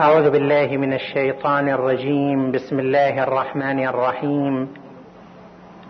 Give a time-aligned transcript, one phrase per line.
[0.00, 2.52] أعوذ بالله من الشيطان الرجيم.
[2.52, 4.68] بسم الله الرحمن الرحيم.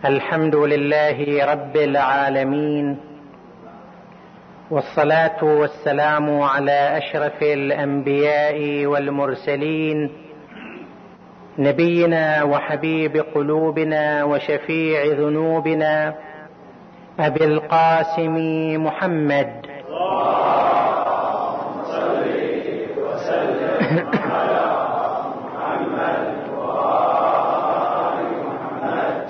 [0.05, 2.97] الحمد لله رب العالمين.
[4.71, 10.11] والصلاة والسلام على أشرف الأنبياء والمرسلين.
[11.59, 16.15] نبينا وحبيب قلوبنا وشفيع ذنوبنا
[17.21, 18.37] أبي القاسم
[18.87, 19.67] محمد.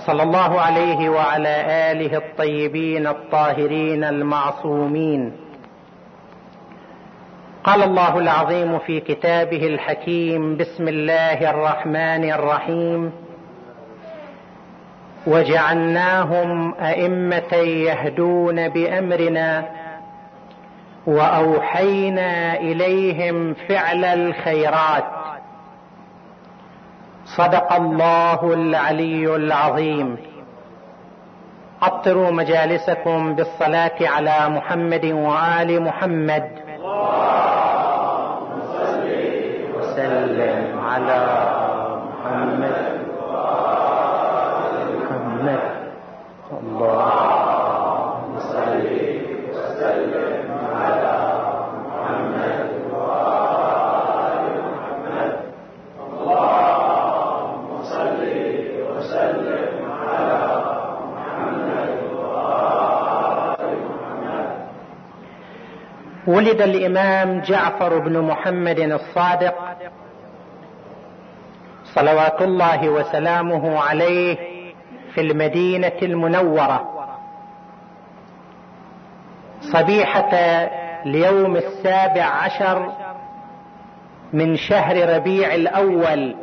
[0.06, 1.54] صلى الله عليه وعلى
[1.92, 5.32] آله الطيبين الطاهرين المعصومين.
[7.64, 13.12] قال الله العظيم في كتابه الحكيم بسم الله الرحمن الرحيم.
[15.26, 19.68] وجعلناهم أئمة يهدون بأمرنا
[21.06, 25.15] وأوحينا إليهم فعل الخيرات.
[27.26, 30.16] صدق الله العلي العظيم.
[31.82, 36.50] عطروا مجالسكم بالصلاة على محمد وآل محمد.
[39.74, 41.35] وسلم على
[66.26, 69.54] ولد الإمام جعفر بن محمد الصادق.
[71.84, 74.36] صلوات الله وسلامه عليه
[75.14, 77.08] في المدينة المنورة.
[79.60, 80.30] صبيحة
[81.06, 82.92] اليوم السابع عشر
[84.32, 86.36] من شهر ربيع الأول.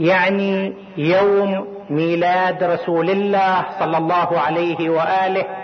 [0.00, 5.61] يعني يوم ميلاد رسول الله صلى الله عليه وآله.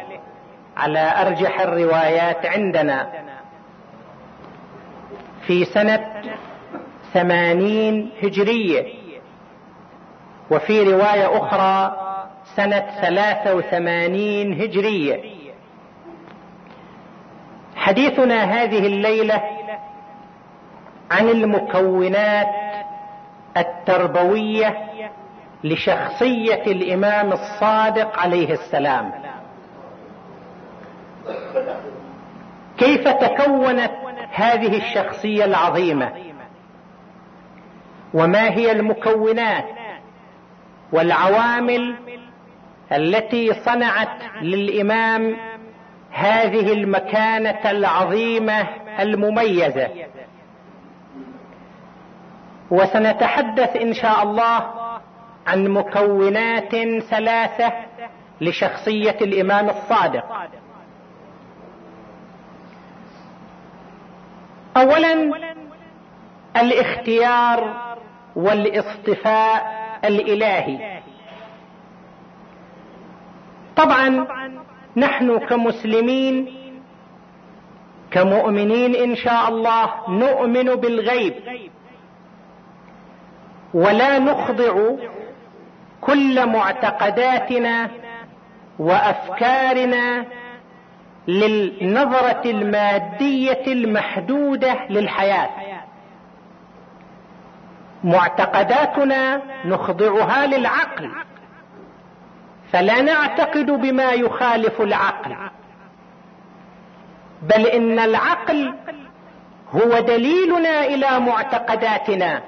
[0.78, 3.08] على أرجح الروايات عندنا.
[5.46, 6.22] في سنة
[7.12, 8.94] ثمانين هجرية.
[10.50, 11.96] وفي رواية أخرى
[12.56, 15.38] سنة ثلاثة وثمانين هجرية.
[17.76, 19.42] حديثنا هذه الليلة
[21.10, 22.48] عن المكونات
[23.56, 24.76] التربوية
[25.64, 29.27] لشخصية الإمام الصادق عليه السلام.
[32.78, 33.90] كيف تكونت
[34.32, 36.12] هذه الشخصية العظيمة؟
[38.14, 39.64] وما هي المكونات
[40.92, 41.96] والعوامل
[42.92, 45.36] التي صنعت للإمام
[46.10, 48.66] هذه المكانة العظيمة
[49.00, 49.88] المميزة؟
[52.70, 54.70] وسنتحدث إن شاء الله
[55.46, 56.76] عن مكونات
[57.10, 57.72] ثلاثة
[58.40, 60.24] لشخصية الإمام الصادق.
[64.78, 65.32] اولا
[66.56, 67.88] الاختيار
[68.36, 71.00] والاصطفاء الإلهي.
[73.76, 74.26] طبعا
[74.96, 76.54] نحن كمسلمين
[78.10, 81.34] كمؤمنين إن شاء الله نؤمن بالغيب.
[83.74, 84.96] ولا نخضع
[86.00, 87.90] كل معتقداتنا
[88.78, 90.24] وأفكارنا
[91.28, 95.50] للنظره المادية المحدودة للحياة.
[98.04, 101.10] معتقداتنا نخضعها للعقل
[102.72, 105.36] فلا نعتقد بما يخالف العقل.
[107.42, 108.74] بل إن العقل
[109.70, 112.42] هو دليلنا إلى معتقداتنا.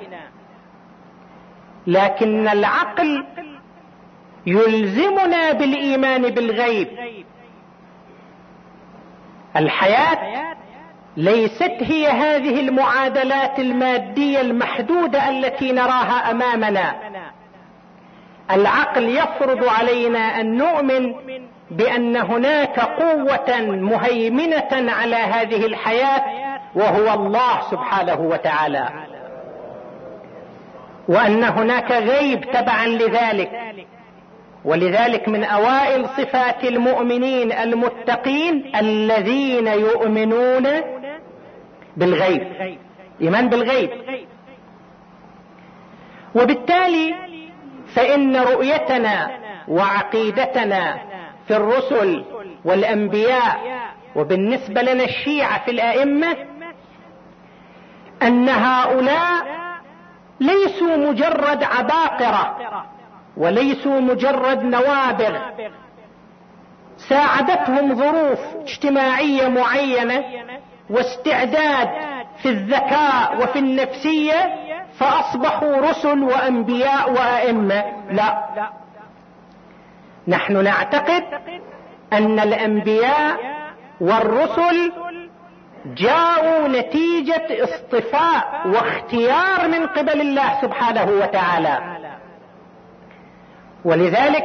[1.87, 3.27] لكن العقل
[4.47, 6.89] يلزمنا بالإيمان بالغيب.
[9.57, 10.19] الحياة
[11.17, 16.95] ليست هي هذه المعادلات المادية المحدودة التي نراها أمامنا.
[18.51, 21.15] العقل يفرض علينا أن نؤمن
[21.71, 26.23] بأن هناك قوة مهيمنة على هذه الحياة
[26.75, 28.89] وهو الله سبحانه وتعالى.
[31.09, 33.51] وأن هناك غيب تبعا لذلك.
[34.65, 40.67] ولذلك من أوائل صفات المؤمنين المتقين الذين يؤمنون
[41.97, 42.43] بالغيب.
[43.21, 43.91] إيمان بالغيب.
[46.35, 47.15] وبالتالي
[47.95, 49.31] فإن رؤيتنا
[49.69, 50.99] وعقيدتنا
[51.49, 52.25] في الرسل
[52.65, 53.81] والأنبياء
[54.17, 56.37] وبالنسبة لنا الشيعة في الأئمة
[58.23, 59.47] أن هؤلاء
[60.41, 62.57] ليسوا مجرد عباقرة
[63.37, 65.39] وليسوا مجرد نوابغ.
[67.09, 70.25] ساعدتهم ظروف اجتماعية معينة
[70.91, 71.89] واستعداد
[72.43, 74.55] في الذكاء وفي النفسية
[74.99, 77.85] فأصبحوا رسل وأنبياء وأئمة.
[78.11, 78.45] لا.
[80.29, 81.25] نحن نعتقد
[82.13, 83.37] أن الأنبياء
[84.01, 84.93] والرسل
[85.87, 92.00] جاءوا نتيجة اصطفاء واختيار من قبل الله سبحانه وتعالى.
[93.85, 94.45] ولذلك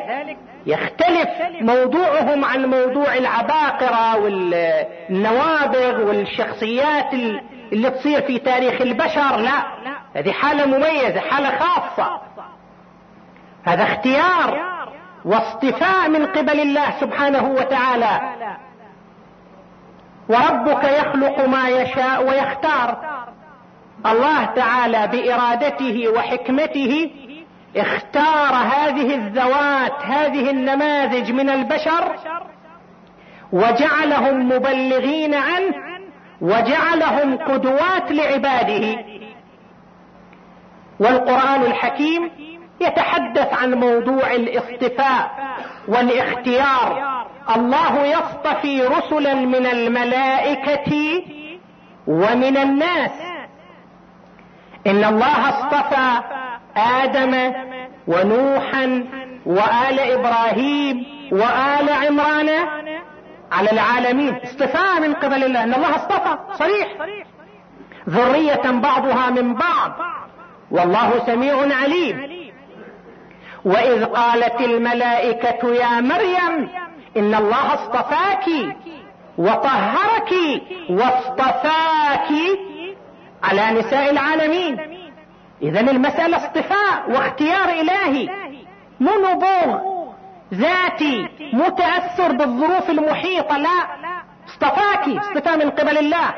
[0.65, 1.29] يختلف
[1.61, 7.13] موضوعهم عن موضوع العباقرة والنوابغ والشخصيات
[7.73, 9.37] اللي تصير في تاريخ البشر.
[9.37, 9.63] لا
[10.15, 12.21] هذه حالة مميزة حالة خاصة.
[13.63, 14.75] هذا اختيار
[15.25, 18.21] واصطفاء من قبل الله سبحانه وتعالى.
[20.29, 22.97] وربك يخلق ما يشاء ويختار.
[24.05, 27.11] الله تعالى بإرادته وحكمته
[27.75, 32.15] اختار هذه الذوات هذه النماذج من البشر
[33.51, 35.73] وجعلهم مبلغين عنه
[36.41, 39.05] وجعلهم قدوات لعباده.
[40.99, 42.31] والقرآن الحكيم
[42.81, 45.31] يتحدث عن موضوع الاصطفاء
[45.87, 47.25] والاختيار.
[47.55, 51.23] الله يصطفي رسلا من الملائكة
[52.07, 53.11] ومن الناس.
[54.87, 56.21] إن الله اصطفى
[56.77, 57.53] آدم
[58.07, 59.05] ونوحا
[59.45, 62.49] وآل إبراهيم وآل عمران
[63.51, 64.35] على العالمين.
[64.43, 65.63] اصطفاء من قبل الله.
[65.63, 66.37] إن الله اصطفى.
[66.53, 66.87] صريح.
[68.09, 69.91] ذرية بعضها من بعض.
[70.71, 72.45] والله سميع عليم.
[73.65, 76.69] وإذ قالت الملائكة يا مريم
[77.17, 78.75] إن الله اصطفاك
[79.37, 80.33] وطهرك
[80.89, 82.29] واصطفاك
[83.43, 84.94] على نساء العالمين.
[85.61, 88.29] اذا المسألة اصطفاء واختيار إلهي
[88.99, 89.95] مو نبوغ
[90.53, 93.87] ذاتي مو تاثر بالظروف المحيطة لا.
[94.47, 96.33] اصطفاك اصطفاء من قبل الله.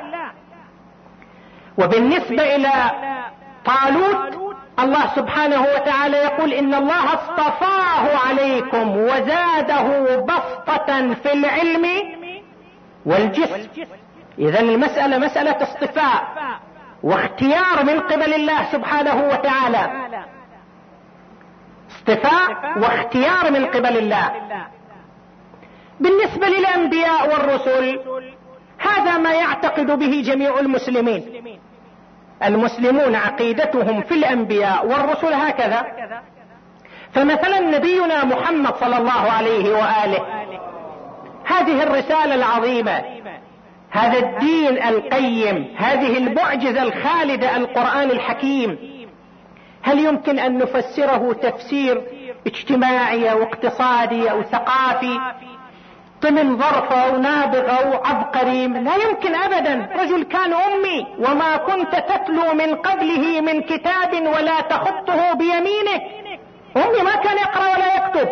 [1.77, 2.71] وبالنسبة إلى
[3.65, 11.85] طالوت الله سبحانه وتعالى يقول إن الله اصطفاه عليكم وزاده بسطة في العلم
[13.05, 13.67] والجسم.
[14.39, 16.27] اذا المسألة مسألة اصطفاء.
[17.03, 20.07] واختيار من قبل الله سبحانه وتعالى.
[21.91, 24.31] اصطفاء واختيار من قبل الله.
[25.99, 27.99] بالنسبة للأنبياء والرسل
[28.77, 31.59] هذا ما يعتقد به جميع المسلمين.
[32.44, 35.85] المسلمون عقيدتهم في الأنبياء والرسل هكذا.
[37.13, 40.47] فمثلا نبينا محمد صلى الله عليه وآله
[41.45, 43.03] هذه الرسالة العظيمة
[43.97, 48.77] هذا الدين القيم هذه المعجزة الخالدة القرآن الحكيم.
[49.81, 52.01] هل يمكن أن نفسره تفسير
[52.47, 55.19] اجتماعي أو اقتصادي أو ثقافي؟
[56.21, 59.89] ضمن ظرف أو نابغ أو عبقري؟ لا يمكن ابدا.
[59.95, 66.01] رجل كان أمي وما كنت تتلو من قبله من كتاب ولا تخطه بيمينه.
[66.77, 68.29] أمي ما كان يقرأ ولا يكتب.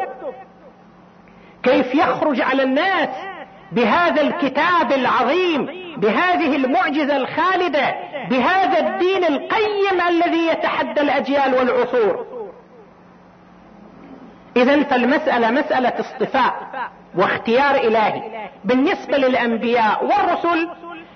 [1.63, 3.09] كيف يخرج على الناس
[3.75, 5.65] بهذا الكتاب العظيم
[5.97, 7.95] بهذه المعجزة الخالدة
[8.29, 12.25] بهذا الدين القيم الذي يتحدى الأجيال والعصور.
[14.57, 16.53] اذا فالمسألة مسألة اصطفاء
[17.15, 18.49] واختيار إلهي.
[18.65, 20.69] بالنسبة للأنبياء والرسل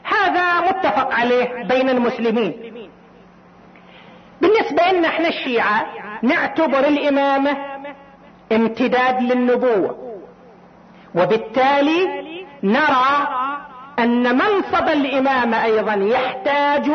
[0.03, 2.73] هذا متفق عليه بين المسلمين.
[4.41, 5.85] بالنسبة لنا إحنا الشيعة
[6.21, 7.57] نعتبر الإمامة
[8.51, 10.09] امتداد للنبوة.
[11.15, 12.28] وبالتالي
[12.63, 13.27] نرى
[13.99, 16.91] أن منصب الامامه أيضا يحتاج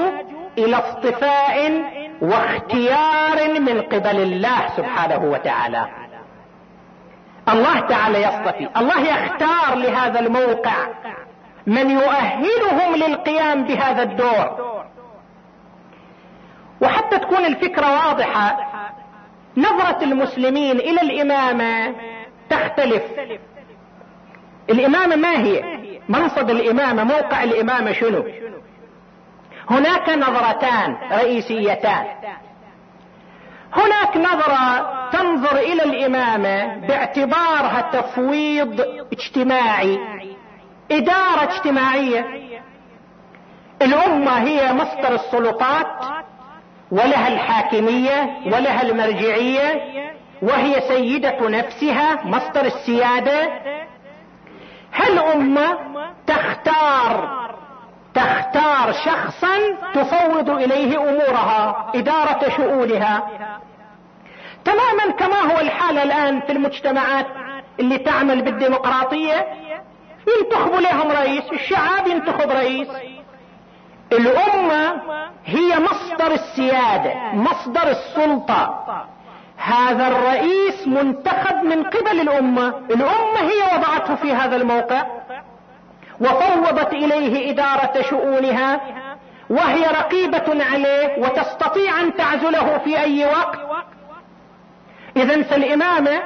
[0.58, 1.82] إلى اصطفاء
[2.20, 5.86] واختيار من قبل الله سبحانه وتعالى.
[7.48, 8.68] الله تعالى يصطفي.
[8.76, 10.74] الله يختار لهذا الموقع
[11.66, 14.74] من يؤهلهم للقيام بهذا الدور.
[16.80, 18.56] وحتى تكون الفكرة واضحة
[19.56, 21.94] نظرة المسلمين إلى الإمامة
[22.50, 23.02] تختلف.
[24.70, 25.62] الامامه ما هي؟
[26.08, 28.24] منصب الامامه موقع الامامه شنو؟
[29.70, 32.04] هناك نظرتان رئيسيتان.
[33.72, 38.80] هناك نظرة تنظر إلى الامامة باعتبارها تفويض
[39.12, 39.98] اجتماعي
[40.90, 42.26] إدارة اجتماعية.
[43.82, 45.86] الأمة هي مصدر السلطات
[46.90, 49.80] ولها الحاكمية ولها المرجعية
[50.42, 53.50] وهي سيدة نفسها مصدر السيادة
[54.94, 55.78] هل أمة
[56.26, 57.44] تختار
[58.14, 59.58] تختار شخصا
[59.94, 63.28] تفوض إليه أمورها إدارة شؤونها؟
[64.64, 67.26] تماما كما هو الحال الآن في المجتمعات
[67.80, 69.46] اللي تعمل بالديمقراطية.
[70.38, 72.88] ينتخبوا لهم رئيس الشعب ينتخب رئيس.
[74.12, 75.02] الأمة
[75.44, 78.84] هي مصدر السيادة مصدر السلطة.
[79.56, 82.68] هذا الرئيس منتخب من قبل الأمة.
[82.90, 85.06] الأمة هي وضعته في هذا الموقع.
[86.20, 88.80] وفوضت إليه إدارة شؤونها.
[89.50, 93.58] وهي رقيبة عليه وتستطيع أن تعزله في أي وقت.
[95.16, 96.22] اذا فالإمامة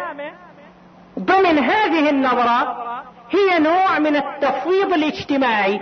[1.19, 2.85] ضمن هذه النظرة
[3.31, 5.81] هي نوع من التفويض الاجتماعي.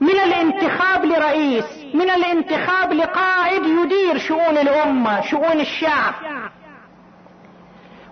[0.00, 6.14] من الانتخاب لرئيس من الانتخاب لقائد يدير شؤون الأمة شؤون الشعب.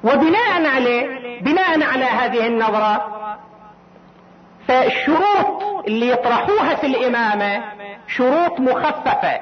[0.05, 3.11] وبناء عليه بناء على هذه النظرة
[4.69, 7.64] فالشروط اللي يطرحوها في الإمامة
[8.09, 9.41] شروط مخففة.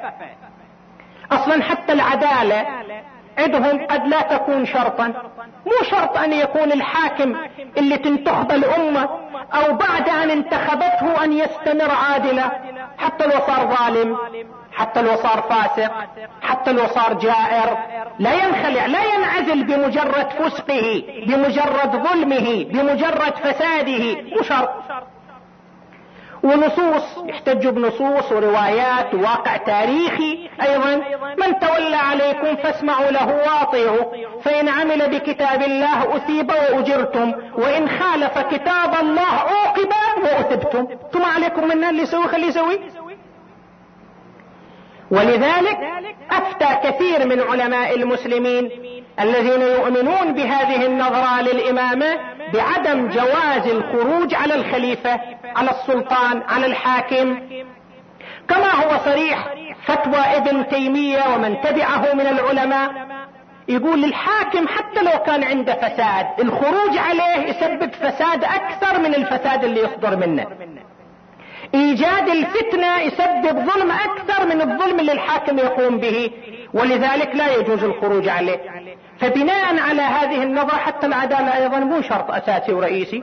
[1.32, 2.66] أصلا حتى العدالة
[3.38, 5.06] عندهم قد لا تكون شرطا.
[5.66, 7.36] مو شرط أن يكون الحاكم
[7.76, 9.08] اللي تنتخب الأمة
[9.54, 12.50] أو بعد أن انتخبته أن يستمر عادلا.
[12.98, 14.16] حتى لو صار ظالم
[14.72, 15.92] حتى لو صار فاسق
[16.42, 17.78] حتى لو صار جائر.
[18.18, 24.22] لا ينخلع لا ينعزل بمجرد فسقه بمجرد ظلمه بمجرد فساده.
[24.36, 24.70] مو شرط.
[26.42, 30.48] ونصوص يحتجوا بنصوص وروايات وواقع تاريخي.
[30.62, 30.94] أيضا
[31.38, 34.04] من تولى عليكم فاسمعوا له واطيعوا.
[34.44, 37.32] فإن عمل بكتاب الله أثيب وأجرتم.
[37.54, 40.86] وإن خالف كتاب الله عوقب وأثبتم.
[41.12, 42.80] ثم عليكم من اللي يسوي خليه يسوي.
[45.10, 45.78] ولذلك
[46.30, 48.70] أفتى كثير من علماء المسلمين
[49.20, 52.18] الذين يؤمنون بهذه النظرة للإمامة
[52.54, 55.20] بعدم جواز الخروج على الخليفة.
[55.56, 57.38] على السلطان على الحاكم.
[58.48, 59.54] كما هو صريح
[59.84, 62.90] فتوى ابن تيمية ومن تبعه من العلماء
[63.68, 69.80] يقول للحاكم حتى لو كان عنده فساد الخروج عليه يسبب فساد أكثر من الفساد اللي
[69.80, 70.46] يصدر منه.
[71.74, 76.30] إيجاد الفتنة يسبب ظلم أكثر من الظلم اللي الحاكم يقوم به
[76.74, 78.60] ولذلك لا يجوز الخروج عليه.
[79.20, 83.22] فبناء على هذه النظرة حتى العدالة أيضا مو شرط أساسي ورئيسي.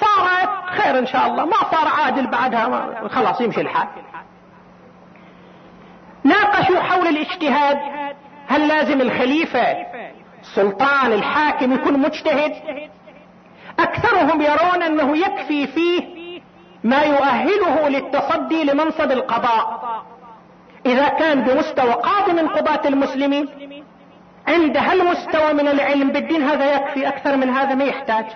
[0.00, 1.44] صارت خير إن شاء الله.
[1.44, 3.88] ما صار عادل بعدها خلاص يمشي الحال.
[6.24, 7.78] ناقشوا حول الاجتهاد.
[8.48, 9.76] هل لازم الخليفة
[10.54, 12.52] سلطان الحاكم يكون مجتهد؟
[13.78, 16.16] أكثرهم يرون أنه يكفي فيه
[16.84, 19.80] ما يؤهله للتصدي لمنصب القضاء.
[20.86, 23.48] إذا كان بمستوى قاضي من قضاة المسلمين
[24.48, 28.26] عند هالمستوى من العلم؟ بالدين هذا يكفي أكثر من هذا ما يحتاج.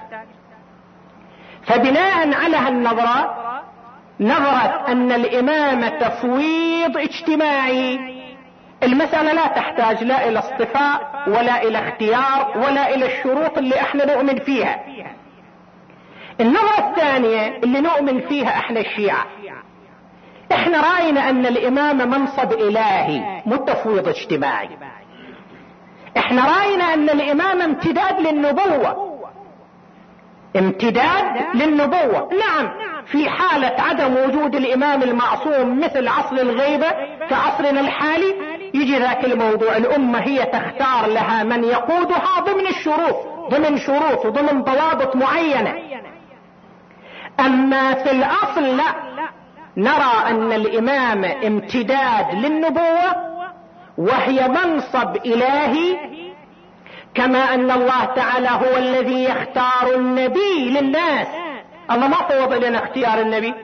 [1.66, 3.36] فبناء على هالنظرة
[4.20, 8.00] نظرت أن الامامة تفويض اجتماعي.
[8.82, 14.38] المسألة لا تحتاج لا إلى اصطفاء ولا إلى اختيار ولا إلى الشروط اللي إحنا نؤمن
[14.38, 14.80] فيها.
[16.40, 19.26] النظرة الثانية اللي نؤمن فيها إحنا الشيعة.
[20.52, 24.68] إحنا رأينا أن الامامة منصب إلهي مو تفويض اجتماعي.
[26.16, 29.09] إحنا رأينا أن الامامة امتداد للنبوة
[30.56, 32.28] امتداد للنبوة.
[32.32, 32.70] نعم.
[33.06, 36.90] في حالة عدم وجود الإمام المعصوم مثل عصر الغيبة
[37.30, 38.34] كعصرنا الحالي
[38.74, 39.76] يجي ذاك الموضوع.
[39.76, 43.16] الأمة هي تختار لها من يقودها ضمن الشروط
[43.50, 45.74] ضمن شروط وضمن ضوابط معينة.
[47.40, 49.10] أما في الأصل لا.
[49.76, 53.30] نرى أن الإمام امتداد للنبوة
[53.98, 56.19] وهي منصب إلهي.
[57.14, 61.26] كما أن الله تعالى هو الذي يختار النبي للناس.
[61.90, 63.54] الله ما فوض لنا اختيار النبي.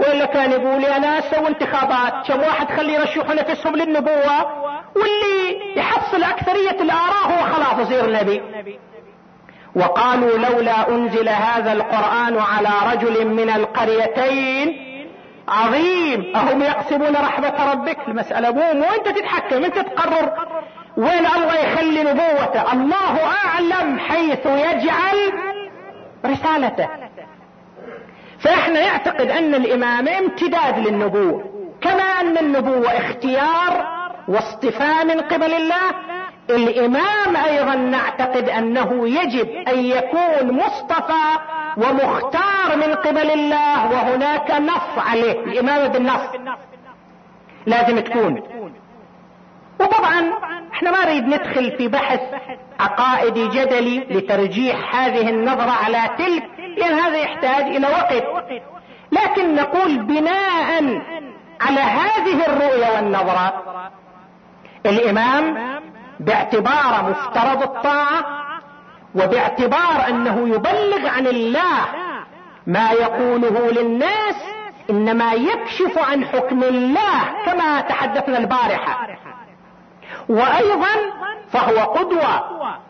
[0.00, 2.28] وإلا كان يقول يا ناس سووا انتخابات.
[2.28, 4.60] كم واحد خلي يرشحوا نفسهم للنبوة؟
[4.96, 8.42] واللي يحصل أكثرية الآراء هو خلاص يصير نبي
[9.76, 14.90] وقالوا لولا أنزل هذا القرآن على رجل من القريتين.
[15.48, 16.36] عظيم.
[16.36, 17.98] أهم يقسمون رحمة ربك.
[18.08, 20.49] المسألة مو مو أنت تتحكم أنت تقرر.
[20.96, 25.32] وين الله يخلي نبوته؟ الله أعلم حيث يجعل
[26.26, 26.88] رسالته.
[28.40, 31.44] فإحنا نعتقد أن الامامة امتداد للنبوة.
[31.80, 35.90] كما أن النبوة اختيار واصطفاء من قبل الله
[36.50, 41.38] الإمام أيضا نعتقد أنه يجب أن يكون مصطفى
[41.76, 46.20] ومختار من قبل الله وهناك نص عليه الامامة بالنص.
[47.66, 48.42] لازم تكون.
[49.80, 50.32] وطبعا
[50.72, 52.20] إحنا ما نريد ندخل في بحث
[52.80, 56.42] عقائدي جدلي لترجيح هذه النظرة على تلك
[56.76, 58.24] لأن هذا يحتاج إلى وقت.
[59.12, 60.82] لكن نقول بناء
[61.60, 63.62] على هذه الرؤية والنظرة
[64.86, 65.58] الإمام
[66.20, 68.24] باعتبار مفترض الطاعة
[69.14, 71.80] وباعتبار أنه يبلغ عن الله
[72.66, 74.36] ما يقوله للناس
[74.90, 79.06] إنما يكشف عن حكم الله كما تحدثنا البارحة.
[80.30, 80.94] وأيضا
[81.52, 82.40] فهو قدوة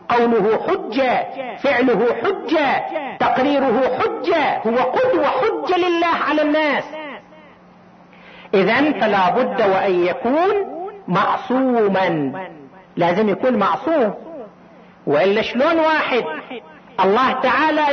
[0.09, 2.83] قوله حجة فعله حجة
[3.17, 6.83] تقريره حجة هو قدوة حجة لله على الناس.
[8.53, 10.49] اذا فلا بد وأن يكون
[11.07, 12.31] معصوما.
[12.95, 14.13] لازم يكون معصوم.
[15.07, 16.23] وإلا شلون واحد؟
[17.03, 17.87] الله تعالى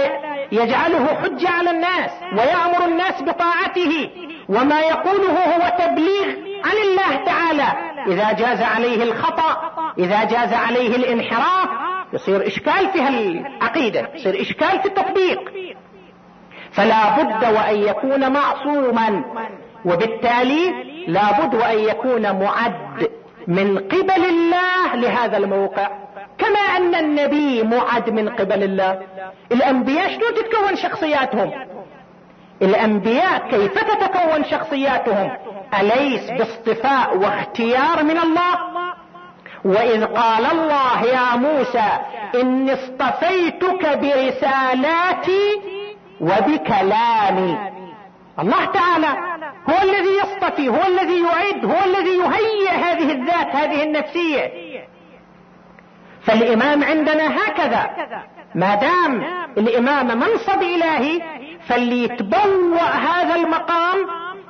[0.52, 4.10] يجعله حجة على الناس ويأمر الناس بطاعته
[4.48, 6.28] وما يقوله هو تبليغ
[6.64, 7.87] عن الله تعالى.
[8.06, 11.68] إذا جاز عليه الخطأ إذا جاز عليه الانحراف
[12.12, 15.52] يصير إشكال في العقيدة يصير إشكال في التطبيق.
[16.72, 19.24] فلا بد وأن يكون معصوما
[19.84, 23.10] وبالتالي لا بد وأن يكون معد
[23.46, 25.88] من قبل الله لهذا الموقع.
[26.38, 29.00] كما أن النبي معد من قبل الله.
[29.52, 31.52] الأنبياء شلون تتكون شخصياتهم؟
[32.62, 35.30] الأنبياء كيف تتكون شخصياتهم؟
[35.80, 38.58] أليس باصطفاء واختيار من الله؟
[39.64, 41.88] وإذ قال الله يا موسى
[42.34, 45.60] إني اصطفيتك برسالاتي
[46.20, 47.58] وبكلامي.
[48.38, 49.08] الله تعالى
[49.70, 54.52] هو الذي يصطفي هو الذي يعد هو الذي يهيئ هذه الذات هذه النفسية.
[56.22, 57.90] فالإمام عندنا هكذا.
[58.54, 59.22] ما دام
[59.58, 61.37] الإمام منصب إلهي
[61.68, 63.96] فاللي يتبوأ هذا المقام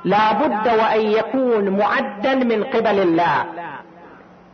[0.05, 3.45] لا بد وأن يكون معدا من قبل الله.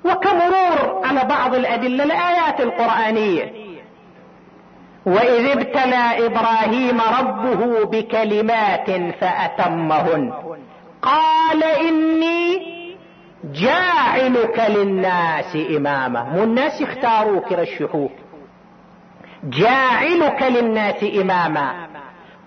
[0.06, 3.54] وكمرور على بعض الأدلة الآيات القرآنية.
[5.06, 10.34] وإذ ابتلى إبراهيم ربه بكلمات فأتمهن.
[11.02, 12.76] قال إني
[13.44, 16.24] جاعلك للناس إماما.
[16.24, 18.12] مو الناس يختاروك يرشحوك.
[19.44, 21.95] جاعلك للناس إماما.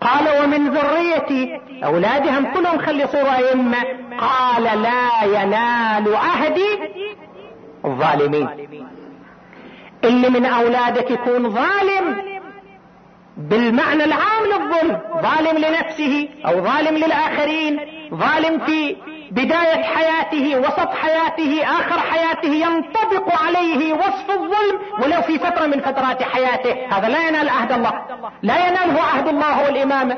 [0.00, 3.78] قال ومن ذريتي أولادهم كلهم خلي يصيروا أئمة.
[4.18, 6.78] قال لا ينال عهدي
[7.84, 8.48] الظالمين.
[10.04, 12.16] اللي من أولادك يكون ظالم
[13.36, 17.80] بالمعنى العام للظلم ظالم لنفسه أو ظالم للآخرين
[18.14, 18.96] ظالم في
[19.30, 26.22] بداية حياته وسط حياته آخر حياته ينطبق عليه وصف الظلم ولو في فترة من فترات
[26.22, 26.76] حياته.
[26.90, 27.92] هذا لا ينال عهد الله.
[28.42, 30.16] لا يناله عهد الله والإمامة.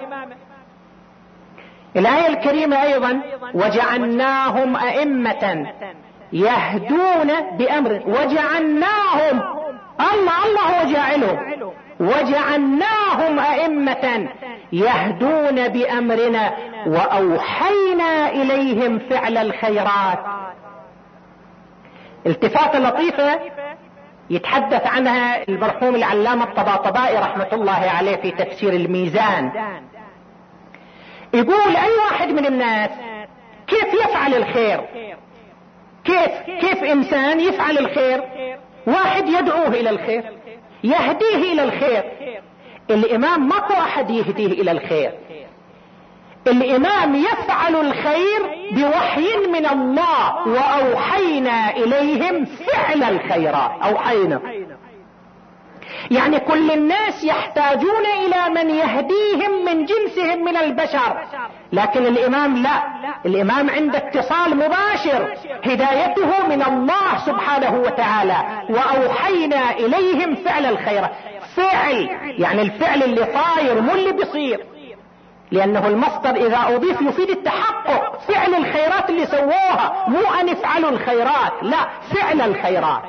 [1.97, 3.21] الآية الكريمة أيضا
[3.55, 5.67] وجعلناهم أئمة
[6.33, 9.43] يهدون بأمر وجعلناهم
[10.01, 11.39] الله الله هو جاعلهم
[12.01, 14.29] وجعلناهم أئمة
[14.73, 16.53] يهدون بأمرنا.
[16.87, 20.19] وأوحينا إليهم فعل الخيرات.
[22.27, 23.41] التفاتة لطيفة
[24.31, 29.53] يتحدث عنها المرحوم العلامة الطباطبائي رحمة الله عليه في تفسير الميزان.
[31.35, 32.91] يقول أي واحد من الناس
[33.67, 34.81] كيف يفعل الخير؟
[36.05, 38.23] كيف؟ كيف إنسان يفعل الخير؟
[38.87, 40.25] واحد يدعوه إلى الخير
[40.85, 42.05] يهديه إلى الخير.
[42.91, 45.13] الإمام ماكو أحد يهديه إلى الخير.
[46.47, 48.41] الإمام يفعل الخير
[48.73, 53.71] بوحي من الله وأوحينا إليهم فعل الخيرات.
[53.83, 54.41] أوحينا.
[56.11, 61.21] يعني كل الناس يحتاجون إلى من يهديهم من جنسهم من البشر.
[61.73, 62.83] لكن الإمام لا.
[63.27, 68.37] الإمام عنده اتصال مباشر هدايته من الله سبحانه وتعالى
[68.71, 71.09] وأوحينا إليهم فعل الخير.
[71.57, 72.09] فعل.
[72.39, 74.70] يعني الفعل اللي طاير مو اللي بيصير.
[75.53, 78.21] لأنه المصدر إذا أضيف يفيد التحقق.
[78.29, 83.03] فعل الخيرات اللي سووها مو أن يفعلوا الخيرات لا فعل الخيرات.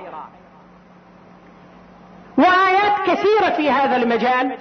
[2.37, 4.57] وآيات كثيرة في هذا المجال.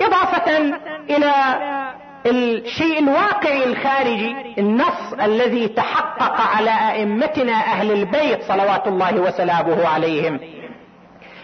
[0.00, 0.58] إضافة
[1.10, 1.32] إلى
[2.26, 10.40] الشيء الواقعي الخارجي النص الذي تحقق على أئمتنا أهل البيت صلوات الله وسلامه عليهم.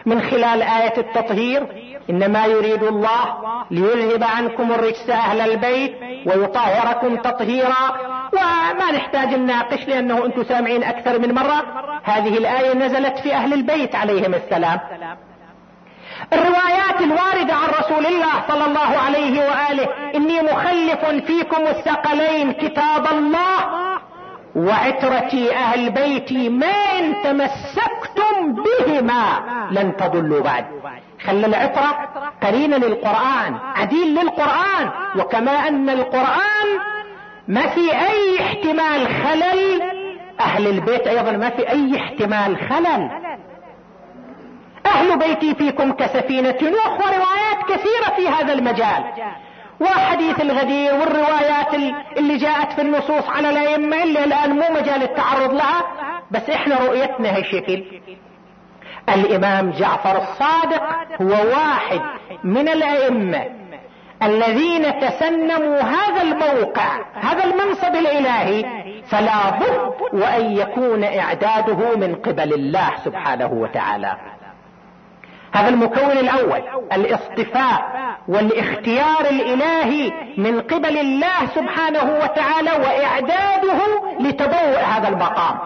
[0.07, 1.67] من خلال آية التطهير
[2.11, 3.25] إنما يريد الله
[3.71, 5.95] ليذهب عنكم الرجس أهل البيت
[6.27, 7.97] ويطهركم تطهيرا.
[8.33, 11.63] وما نحتاج نناقش لأنه أنتم سامعين أكثر من مرة.
[12.05, 14.81] هذه الآية نزلت في أهل البيت عليهم السلام.
[16.33, 23.59] الروايات الواردة عن رسول الله صلى الله عليه وآله إني مخلف فيكم الثقلين كتاب الله
[24.57, 26.67] وعترتي أهل بيتي ما
[26.99, 30.67] إن تمسكتم بهما لن تضلوا بعد.
[31.25, 32.09] خلى العترة
[32.43, 34.91] قرينة للقرآن عديل للقرآن.
[35.19, 36.69] وكما أن القرآن
[37.49, 39.83] ما في أي احتمال خلل.
[40.41, 43.11] أهل البيت أيضا ما في أي احتمال خلل.
[44.87, 49.05] أهل بيتي فيكم كسفينة نوح وروايات كثيرة في هذا المجال.
[49.83, 51.75] وحديث الغدير والروايات
[52.17, 55.83] اللي جاءت في النصوص على الأئمة اللي الآن مو مجال التعرض لها
[56.31, 57.85] بس إحنا رؤيتنا هالشكل
[59.09, 60.83] الإمام جعفر الصادق
[61.23, 62.01] هو واحد
[62.45, 63.45] من الأئمة
[64.23, 68.65] الذين تسنموا هذا الموقع هذا المنصب الإلهي
[69.07, 74.17] فلا بد وأن يكون إعداده من قبل الله سبحانه وتعالى.
[75.55, 76.63] هذا المكون الأول
[76.93, 77.93] الاصطفاء
[78.29, 83.79] والاختيار الإلهي من قبل الله سبحانه وتعالى وإعداده
[84.21, 85.59] لتبوء هذا المقام.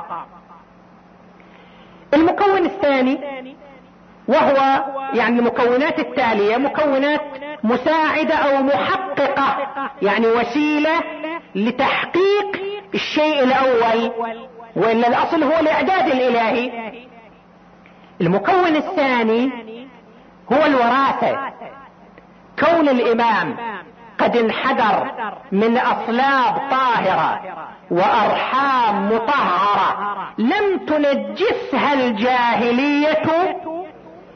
[2.15, 3.19] المكون الثاني
[4.29, 7.21] وهو يعني المكونات التالية مكونات
[7.65, 9.57] مساعدة أو محققة
[10.03, 11.01] يعني وسيلة
[11.55, 12.63] لتحقيق
[12.95, 14.13] الشيء الأول
[14.77, 16.71] والا الأصل هو الإعداد الإلهي.
[18.21, 19.51] المكون الثاني
[20.53, 21.39] هو الوراثة.
[22.59, 23.57] كون الإمام
[24.19, 25.11] قد انحدر
[25.53, 27.41] من أصلاب طاهرة
[27.91, 33.57] وأرحام مطهرة لم تنجسها الجاهلية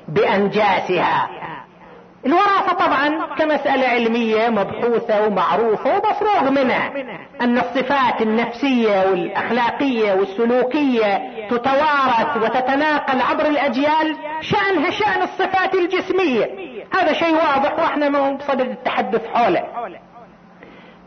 [0.08, 1.28] بأنجاسها.
[2.26, 6.92] الوراثة طبعا كمسألة علمية مبحوثة ومعروفة ومفروغ منها.
[7.40, 16.50] أن الصفات النفسية والأخلاقية والسلوكية تتوارث وتتناقل عبر الأجيال شأنها شأن الصفات الجسمية.
[16.94, 19.62] هذا شيء واضح وإحنا ما بصدد التحدث حوله.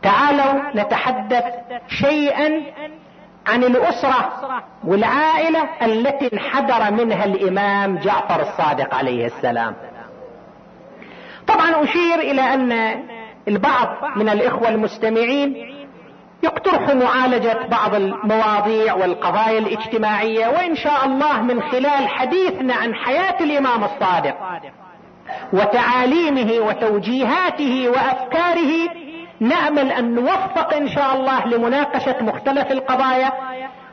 [0.02, 1.44] تعالوا نتحدث
[1.88, 2.62] شيئا
[3.46, 4.32] عن الأسرة
[4.84, 9.76] والعائلة التي انحدر منها الإمام جعفر الصادق عليه السلام.
[11.54, 12.72] طبعا أشير إلى أن
[13.48, 15.54] البعض من الإخوة المستمعين
[16.42, 23.84] يقترح معالجة بعض المواضيع والقضايا الاجتماعية وإن شاء الله من خلال حديثنا عن حياة الإمام
[23.84, 24.34] الصادق
[25.52, 28.90] وتعاليمه وتوجيهاته وأفكاره
[29.40, 33.32] نأمل أن نوفق إن شاء الله لمناقشة مختلف القضايا.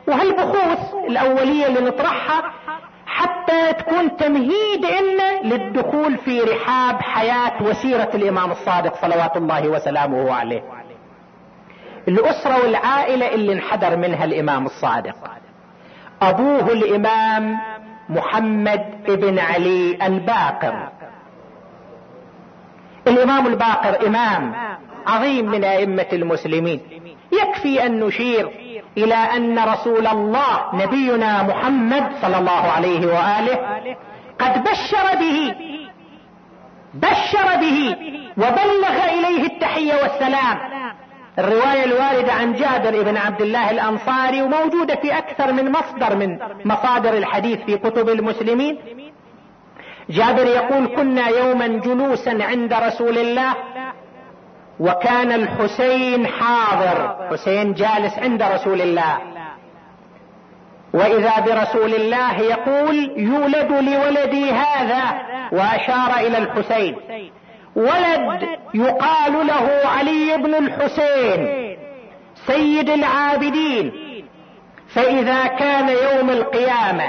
[0.08, 2.42] وهالبحوث الأولية اللي نطرحها
[3.06, 10.62] حتى تكون تمهيد إلنا للدخول في رحاب حياة وسيرة الإمام الصادق صلوات الله وسلامه عليه.
[12.08, 15.16] الأسرة والعائلة اللي انحدر منها الإمام الصادق.
[16.22, 17.58] أبوه الإمام
[18.08, 20.88] محمد ابن علي الباقر.
[23.06, 24.54] الإمام الباقر إمام
[25.06, 26.80] عظيم من أئمة المسلمين.
[27.32, 28.50] يكفي أن نشير
[28.98, 33.58] إلى أن رسول الله نبينا محمد صلى الله عليه وآله
[34.38, 35.54] قد بشر به
[36.94, 37.96] بشر به
[38.36, 40.58] وبلغ إليه التحية والسلام.
[41.38, 47.14] الرواية الواردة عن جابر بن عبد الله الأنصاري وموجودة في أكثر من مصدر من مصادر
[47.14, 48.78] الحديث في كتب المسلمين.
[50.10, 53.54] جابر يقول كنا يوما جلوسا عند رسول الله
[54.82, 57.16] وكان الحسين حاضر.
[57.30, 59.18] حسين جالس عند رسول الله.
[60.94, 65.02] وإذا برسول الله يقول يولد لولدي هذا
[65.52, 66.96] وأشار إلى الحسين.
[67.76, 71.40] ولد يقال له علي بن الحسين
[72.46, 73.92] سيد العابدين.
[74.94, 77.04] فإذا كان يوم القيامة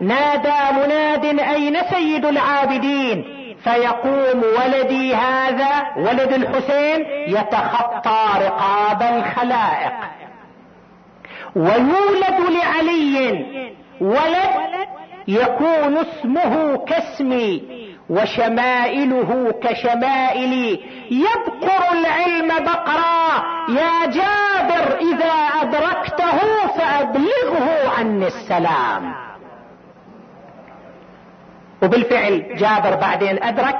[0.00, 3.33] نادى مناد أين سيد العابدين؟
[3.64, 9.92] فيقوم ولدي هذا ولد الحسين يتخطى رقاب الخلائق.
[11.56, 13.44] ويولد لعلي
[14.00, 14.86] ولد
[15.28, 17.62] يكون اسمه كاسمي
[18.10, 20.80] وشمائله كشمائلي.
[21.10, 26.38] يبقر العلم بقرا يا جابر إذا أدركته
[26.78, 29.23] فأبلغه عني السلام.
[31.84, 33.76] وبالفعل جابر بعدين أدرك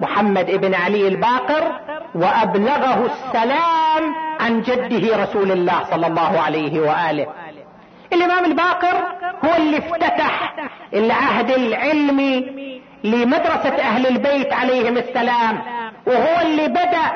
[0.00, 1.80] محمد ابن علي الباقر
[2.14, 7.26] وأبلغه السلام عن جده رسول الله صلى الله عليه وآله.
[8.12, 8.96] الإمام الباقر
[9.44, 10.54] هو اللي افتتح
[10.94, 12.52] العهد العلمي
[13.04, 15.62] لمدرسة أهل البيت عليهم السلام
[16.06, 17.12] وهو اللي بدأ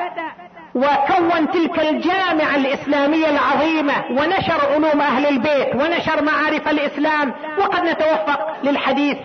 [0.75, 9.17] وكون تلك الجامعة الإسلامية العظيمة ونشر علوم أهل البيت ونشر معارف الإسلام وقد نتوفق للحديث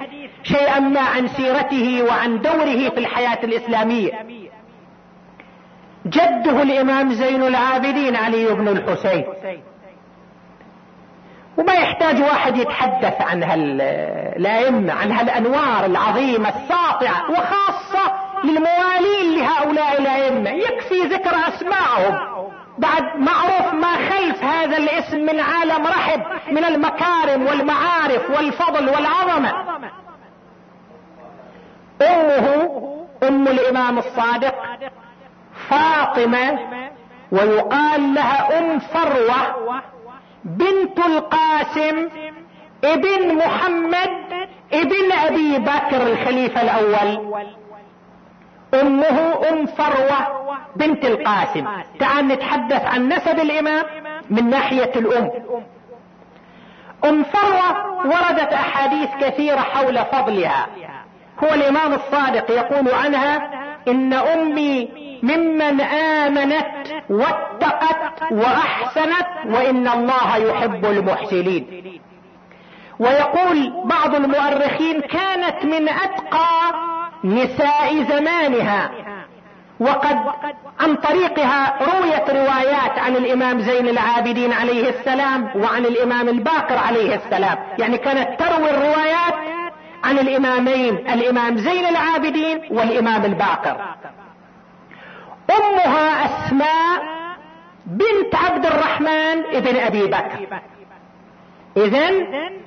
[0.43, 4.13] شيئا ما عن سيرته وعن دوره في الحياة الإسلامية.
[6.07, 9.25] جده الإمام زين العابدين علي بن الحسين.
[11.59, 18.13] وما يحتاج واحد يتحدث عن هالائمة عن هالأنوار العظيمة الساطعة وخاصة
[18.45, 20.51] للموالين لهؤلاء الأئمة.
[20.51, 22.19] يكفي ذكر اسمائهم
[22.79, 29.72] بعد معروف ما خلف هذا الاسم من عالم رحب من المكارم والمعارف والفضل والعظمة.
[32.03, 32.71] امه
[33.23, 34.55] أم الإمام الصادق
[35.69, 36.59] فاطمة
[37.33, 39.73] ويقال لها أم فروة
[40.45, 42.09] بنت القاسم
[42.85, 44.11] ابن محمد
[44.73, 47.35] ابن أبي بكر الخليفة الأول.
[48.75, 50.43] أمه أم فروة
[50.77, 51.67] بنت القاسم.
[52.01, 53.85] تعال نتحدث عن نسب الإمام
[54.31, 55.31] من ناحية الأم.
[57.05, 60.67] أم فروة وردت أحاديث كثيرة حول فضلها.
[61.45, 63.51] هو الإمام الصادق يقول عنها
[63.89, 64.89] إن أمي
[65.23, 66.67] ممن آمنت
[67.11, 71.83] واتقت وأحسنت وإن الله يحب المحسنين.
[72.99, 76.75] ويقول بعض المؤرخين كانت من أتقى
[77.25, 78.91] نساء زمانها
[79.81, 80.17] وقد
[80.81, 87.59] عن طريقها رويت روايات عن الإمام زين العابدين عليه السلام وعن الإمام الباقر عليه السلام.
[87.79, 89.35] يعني كانت تروي الروايات
[90.05, 93.77] عن الإمامين الإمام زين العابدين والإمام الباقر.
[95.51, 97.03] أمها أسماء
[97.87, 100.61] بنت عبد الرحمن ابن أبي بكر.
[101.77, 102.09] اذا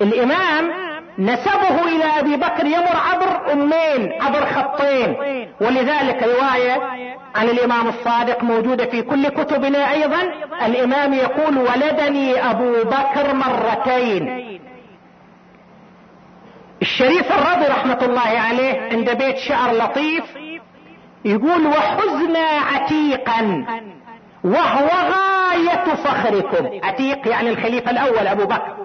[0.02, 0.70] الإمام
[1.18, 5.16] نسبه إلى أبي بكر يمر عبر أمين عبر خطين.
[5.60, 6.82] ولذلك رواية
[7.34, 10.22] عن الإمام الصادق موجودة في كل كتبنا أيضا.
[10.66, 14.45] الإمام يقول ولدني أبو بكر مرتين.
[16.82, 20.24] الشريف الرضي رحمة الله عليه عند بيت شعر لطيف
[21.24, 23.66] يقول وحزنا عتيقا
[24.44, 26.80] وهو غاية فخركم.
[26.84, 28.76] عتيق يعني الخليفة الأول أبو بكر.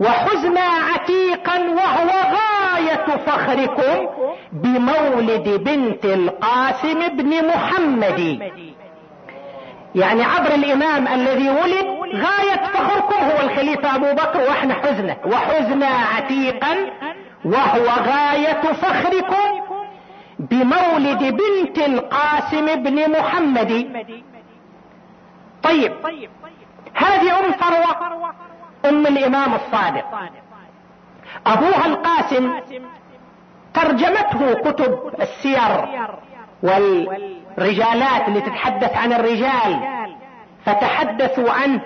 [0.00, 0.60] وحزنا
[0.94, 4.08] عتيقا وهو غاية فخركم
[4.52, 8.50] بمولد بنت القاسم بن محمد.
[9.94, 15.16] يعني عبر الإمام الذي ولد غاية فخركم هو الخليفة أبو بكر وإحنا حزنة.
[15.26, 16.76] وحزنا عتيقا.
[17.44, 19.60] وهو غاية فخركم
[20.38, 24.02] بمولد بنت القاسم بن محمد.
[25.62, 25.92] طيب
[26.94, 28.32] هذه أم فروة؟
[28.84, 30.04] أم الإمام الصادق.
[31.46, 32.52] أبوها القاسم
[33.74, 35.88] ترجمته كتب السير
[36.62, 40.01] والرجالات اللي تتحدث عن الرجال.
[40.66, 41.80] فتحدثوا عنه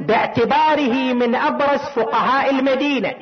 [0.00, 3.14] باعتباره من أبرز فقهاء المدينة.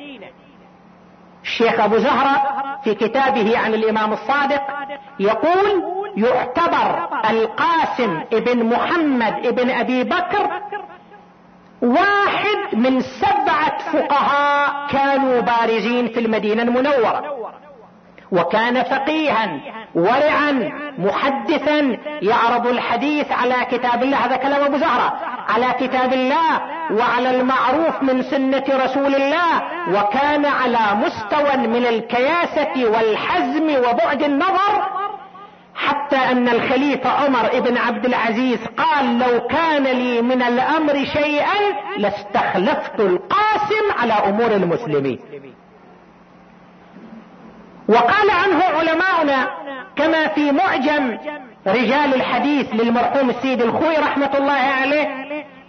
[1.43, 2.41] الشيخ أبو زهرة
[2.83, 4.61] في كتابه عن الإمام الصادق
[5.19, 5.83] يقول
[6.17, 10.49] يعتبر القاسم ابن محمد ابن أبي بكر
[11.81, 17.23] واحد من سبعة فقهاء كانوا بارزين في المدينة المنورة.
[18.33, 19.59] وكان فقيها
[19.95, 25.13] ورعا محدثا يعرض الحديث على كتاب الله هذا كلام أبو زهرة
[25.49, 33.75] على كتاب الله وعلى المعروف من سنة رسول الله وكان على مستوى من الكياسة والحزم
[33.89, 34.83] وبعد النظر
[35.75, 41.59] حتى أن الخليفة عمر بن عبد العزيز قال لو كان لي من الأمر شيئا
[41.97, 45.19] لاستخلفت القاسم على أمور المسلمين.
[47.89, 49.47] وقال عنه علماؤنا
[49.95, 51.17] كما في معجم
[51.67, 55.07] رجال الحديث للمرحوم السيد الخوي رحمة الله عليه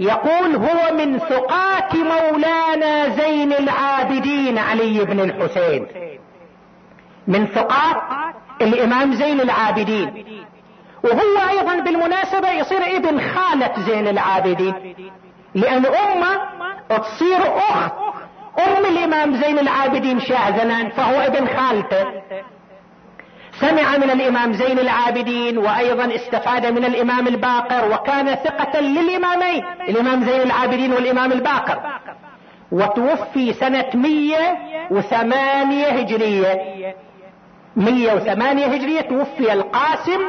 [0.01, 5.87] يقول هو من ثقات مولانا زين العابدين علي بن الحسين.
[7.29, 7.97] من ثقات
[8.63, 10.25] الإمام زين العابدين.
[11.05, 14.75] وهو أيضا بالمناسبة يصير ابن خالة زين العابدين.
[15.55, 16.41] لأن أمة
[16.89, 17.93] تصير أخت
[18.59, 22.05] أم الإمام زين العابدين شاه فهو ابن خالته.
[23.61, 30.41] سمع من الإمام زين العابدين وأيضا استفاد من الإمام الباقر وكان ثقة للإمامين الإمام زين
[30.41, 31.81] العابدين والإمام الباقر.
[32.73, 34.59] وتوفي سنة مية
[34.91, 36.95] وثمانية هجرية.
[37.77, 40.21] 108 هجرية توفي القاسم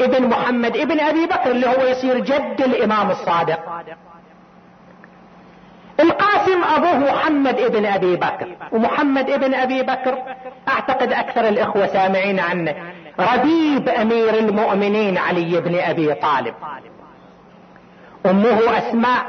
[0.00, 3.58] ابن محمد ابن أبي بكر اللي هو يصير جد الإمام الصادق.
[6.00, 8.48] القاسم أبوه محمد ابن أبي بكر.
[8.72, 10.18] ومحمد ابن أبي بكر
[10.68, 12.74] أعتقد أكثر الإخوة سامعين عنه.
[13.20, 16.54] ربيب أمير المؤمنين علي بن أبي طالب.
[18.26, 19.26] أمه أسماء.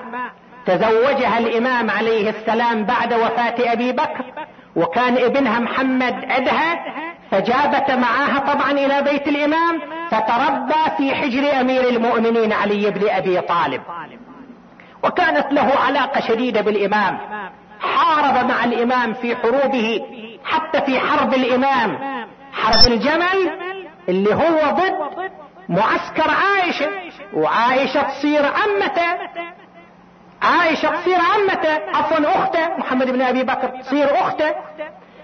[0.66, 4.26] تزوجها الإمام عليه السلام بعد وفاة أبي بكر.
[4.76, 6.86] وكان ابنها محمد عدها
[7.32, 9.82] فجابت معاها طبعا إلى بيت الإمام.
[10.12, 13.82] فتربى في حجر أمير المؤمنين علي بن أبي طالب.
[15.04, 17.18] وكانت له علاقة شديدة بالإمام.
[17.82, 20.02] حارب مع الإمام في حروبه
[20.46, 21.98] حتى في حرب الإمام.
[22.54, 23.52] حرب الجمل
[24.10, 25.32] اللي هو ضد
[25.70, 26.90] معسكر عائشة
[27.34, 29.18] وعائشة تصير عمته
[30.42, 32.78] عائشة تصير عمته عفوا أختة.
[32.78, 34.56] محمد بن أبي بكر تصير أختة.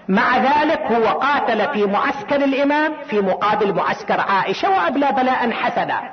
[0.08, 6.12] مع ذلك هو قاتل في معسكر الإمام في مقابل معسكر عائشة وأبلى بلاء حسنا.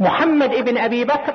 [0.00, 1.34] محمد بن أبي بكر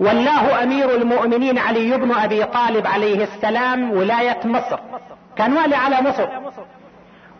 [0.00, 4.78] والله أمير المؤمنين علي بن أبي طالب عليه السلام ولاية مصر.
[5.36, 6.28] كان والي على مصر.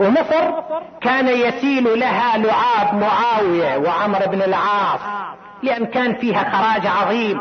[0.01, 0.63] ومصر
[1.01, 5.01] كان يسيل لها لعاب معاوية وعمر بن العاص
[5.63, 7.41] لأن كان فيها خراج عظيم.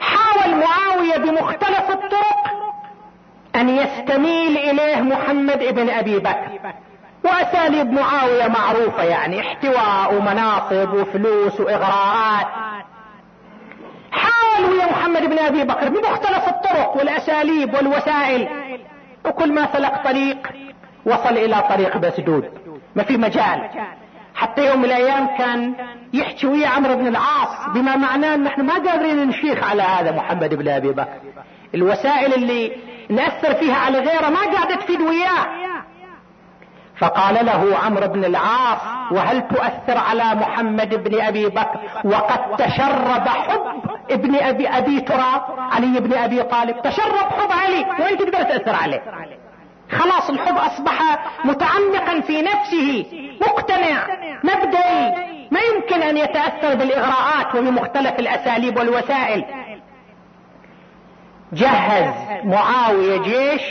[0.00, 2.44] حاول معاوية بمختلف الطرق
[3.56, 6.48] أن يستميل إليه محمد بن أبي بكر.
[7.24, 12.46] وأساليب معاوية معروفة يعني احتواء ومناصب وفلوس وإغراءات.
[14.54, 18.48] حاول ويا محمد بن أبي بكر بمختلف الطرق والأساليب والوسائل؟
[19.24, 20.48] وكل ما سلك طريق
[21.06, 22.44] وصل إلى طريق مسدود
[22.96, 23.70] ما في مجال.
[24.34, 25.74] حتى يوم من الأيام كان
[26.12, 30.54] يحكي ويا عمرو بن العاص بما معناه ان إحنا ما قادرين نشيخ على هذا محمد
[30.54, 31.20] بن أبي بكر.
[31.74, 32.72] الوسائل اللي
[33.10, 35.46] نأثر فيها على غيره ما قاعدة تفيد وياه.
[36.98, 38.78] فقال له عمرو بن العاص
[39.10, 43.60] وهل تؤثر على محمد بن أبي بكر؟ وقد تشرب حب
[44.10, 45.42] ابن ابي أبي تراب.
[45.58, 49.02] علي بن أبي طالب تشرب حب علي وين تقدر تاثر عليه.
[49.90, 51.00] خلاص الحب أصبح
[51.44, 53.06] متعمقا في نفسه.
[53.40, 54.06] مقتنع
[54.44, 55.34] مبدئي.
[55.50, 59.44] ما يمكن أن يتأثر بالإغراءات وبمختلف الأساليب والوسائل.
[61.52, 63.62] جهز معاوية جيش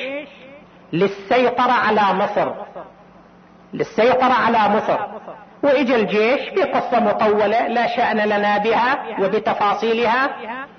[0.94, 2.52] للسيطرة على مصر.
[3.74, 4.98] للسيطرة على مصر.
[5.64, 10.30] وإجا الجيش في قصة مطولة لا شأن لنا بها وبتفاصيلها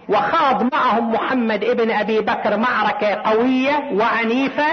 [0.08, 4.66] وخاض معهم محمد ابن أبي بكر معركة قوية وعنيفة.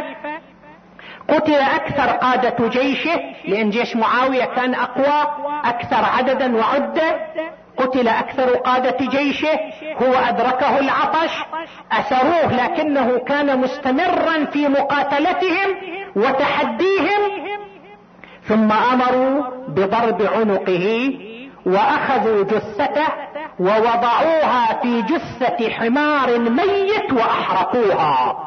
[1.29, 5.27] قتل أكثر قادة جيشه لأن جيش معاوية كان أقوى
[5.65, 7.19] أكثر عددا وعدة.
[7.77, 9.59] قتل أكثر قادة جيشه
[10.01, 11.31] هو أدركه العطش
[11.91, 15.75] أسروه لكنه كان مستمرا في مقاتلتهم
[16.15, 17.51] وتحديهم.
[18.51, 21.13] ثم أمروا بضرب عنقه
[21.65, 23.07] وأخذوا جثته
[23.59, 28.37] ووضعوها في جثة حمار ميت وأحرقوها.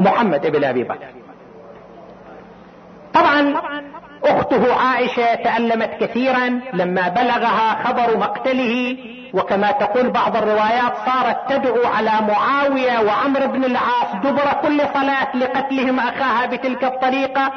[0.00, 1.08] محمد بن أبي بكر.
[3.14, 3.54] طبعا
[4.24, 8.96] أخته عائشة تألمت كثيرا لما بلغها خبر مقتله
[9.34, 16.00] وكما تقول بعض الروايات صارت تدعو على معاوية وعمر بن العاص دبر كل صلاة لقتلهم
[16.00, 17.52] أخاها بتلك الطريقة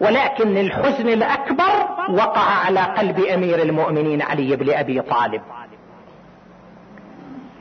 [0.00, 5.42] ولكن الحزن الأكبر وقع على قلب أمير المؤمنين علي بن أبي طالب.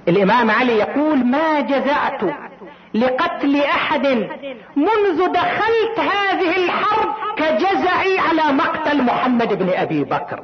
[0.08, 2.22] الإمام علي يقول ما جزعت
[2.94, 4.08] لقتل أحد
[4.76, 10.44] منذ دخلت هذه الحرب كجزعي على مقتل محمد بن أبي بكر.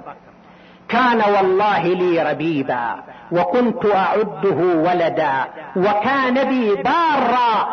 [0.90, 5.46] كان والله لي ربيبا وكنت أعده ولدا
[5.76, 7.68] وكان بي بارا.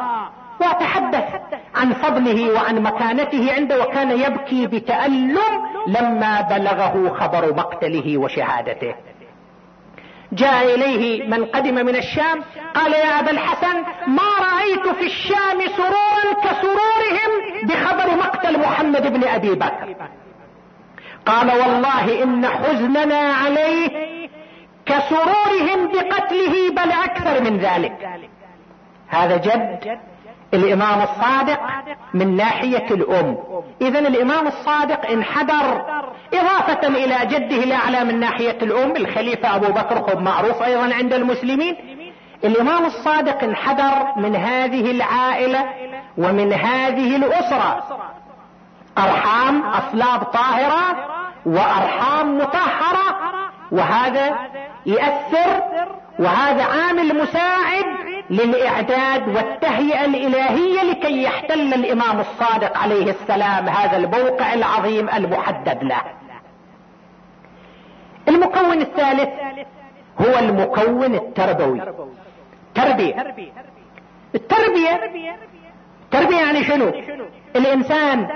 [0.60, 1.24] وأتحدث
[1.74, 5.38] عن فضله وعن مكانته عنده وكان يبكي بتألم
[5.86, 8.94] لما بلغه خبر مقتله وشهادته.
[10.32, 12.42] جاء إليه من قدم من الشام
[12.74, 17.30] قال يا أبا الحسن ما رأيت في الشام سرورا كسرورهم
[17.64, 19.94] بخبر مقتل محمد بن أبي بكر.
[21.26, 23.88] قال والله إن حزننا عليه
[24.86, 28.08] كسرورهم بقتله بل أكثر من ذلك.
[29.08, 29.98] هذا جد
[30.54, 31.60] الإمام الصادق
[32.14, 33.38] من ناحية الأم.
[33.80, 35.84] اذا الإمام الصادق انحدر
[36.34, 41.76] إضافة إلى جده الأعلى من ناحية الأم الخليفة أبو بكر خب معروف أيضا عند المسلمين.
[42.44, 45.64] الإمام الصادق انحدر من هذه العائلة
[46.18, 47.84] ومن هذه الأسرة.
[48.98, 50.96] أرحام أصلاب طاهرة
[51.46, 53.04] وأرحام مطهرة.
[53.72, 54.36] وهذا
[54.86, 55.62] يأثر
[56.18, 57.84] وهذا عامل مساعد
[58.30, 66.02] للإعداد والتهيئة الإلهية لكي يحتل الإمام الصادق عليه السلام هذا الموقع العظيم المحدد له.
[68.28, 69.28] المكون الثالث
[70.20, 71.80] هو المكون التربوي.
[72.74, 73.34] تربية.
[74.34, 75.00] التربية
[76.10, 76.92] تربية يعني شنو؟
[77.56, 78.28] الإنسان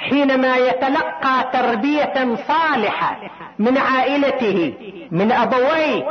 [0.00, 3.16] حينما يتلقى تربية صالحة
[3.58, 4.74] من عائلته
[5.10, 6.04] من أبويه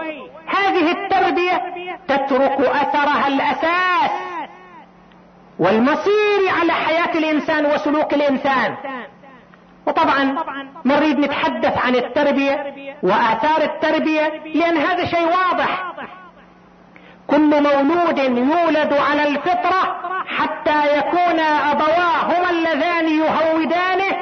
[0.48, 1.62] هذه التربية
[2.08, 4.12] تترك أثرها الأساس
[5.60, 8.76] والمصير على حياة الإنسان وسلوك الإنسان.
[9.88, 10.36] وطبعا
[10.86, 12.74] نريد نتحدث عن التربية
[13.04, 15.94] وآثار التربية لأن هذا شيء واضح.
[17.28, 24.18] كل مولود يولد على الفطرة حتى يكون ابواه هما اللذان يهودانه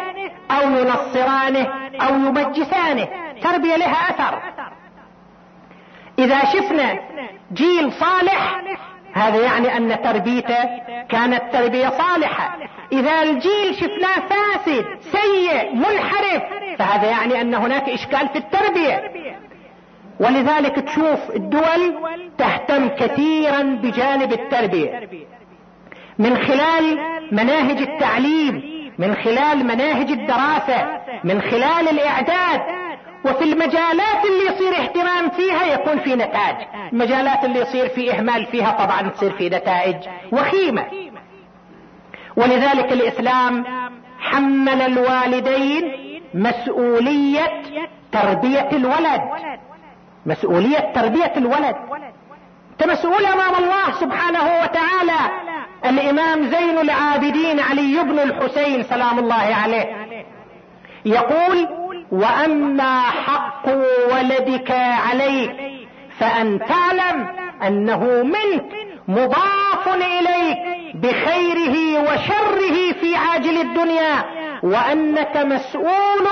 [0.51, 1.67] أو ينصرانه
[2.01, 3.07] أو يمجسانه.
[3.43, 4.41] تربية لها أثر.
[6.19, 6.99] إذا شفنا
[7.53, 8.61] جيل صالح
[9.13, 10.63] هذا يعني أن تربيته
[11.09, 12.57] كانت تربية صالحة.
[12.91, 16.43] إذا الجيل شفناه فاسد سيء منحرف
[16.79, 19.11] فهذا يعني أن هناك إشكال في التربية.
[20.19, 21.95] ولذلك تشوف الدول
[22.37, 25.09] تهتم كثيرا بجانب التربية.
[26.19, 26.99] من خلال
[27.31, 32.61] مناهج التعليم من خلال مناهج الدراسة من خلال الإعداد.
[33.25, 36.55] وفي المجالات اللي يصير اهتمام فيها يكون في نتائج.
[36.93, 39.95] المجالات اللي يصير في إهمال فيها طبعا تصير في نتائج
[40.31, 40.85] وخيمة.
[42.35, 43.65] ولذلك الإسلام
[44.19, 45.91] حمل الوالدين
[46.33, 47.61] مسؤولية
[48.11, 49.21] تربية الولد.
[50.25, 51.75] مسؤولية تربية الولد.
[52.71, 55.47] أنت مسؤول أمام الله سبحانه وتعالى.
[55.85, 60.07] الإمام زين العابدين علي بن الحسين سلام الله عليه
[61.05, 61.67] يقول
[62.11, 63.65] وأما حق
[64.13, 65.51] ولدك عليك
[66.19, 67.27] فأن تعلم
[67.67, 68.65] أنه منك
[69.07, 70.57] مضاف إليك
[70.95, 74.23] بخيره وشره في عاجل الدنيا
[74.63, 76.27] وأنك مسؤول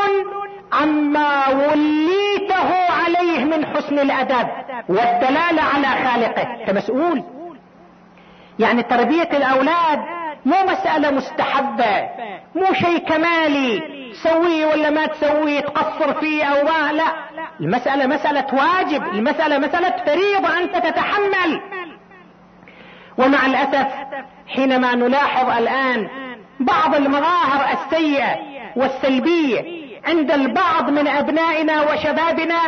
[0.74, 4.48] عما وليته عليه من حسن الأدب
[4.90, 7.24] والدلالة على خالقه أنت مسؤول.
[8.60, 10.00] يعني تربية الأولاد
[10.46, 12.10] مو مسألة مستحبة
[12.56, 13.82] مو شيء كمالي
[14.14, 17.04] تسويه ولا ما تسويه تقصر فيه أو ما لا.
[17.60, 21.62] المسألة مسألة واجب المسألة مسألة فريضة أنت تتحمل.
[23.18, 23.88] ومع الأسف
[24.48, 26.08] حينما نلاحظ الآن
[26.60, 28.36] بعض المظاهر السيئة
[28.76, 32.60] والسلبية عند البعض من أبنائنا وشبابنا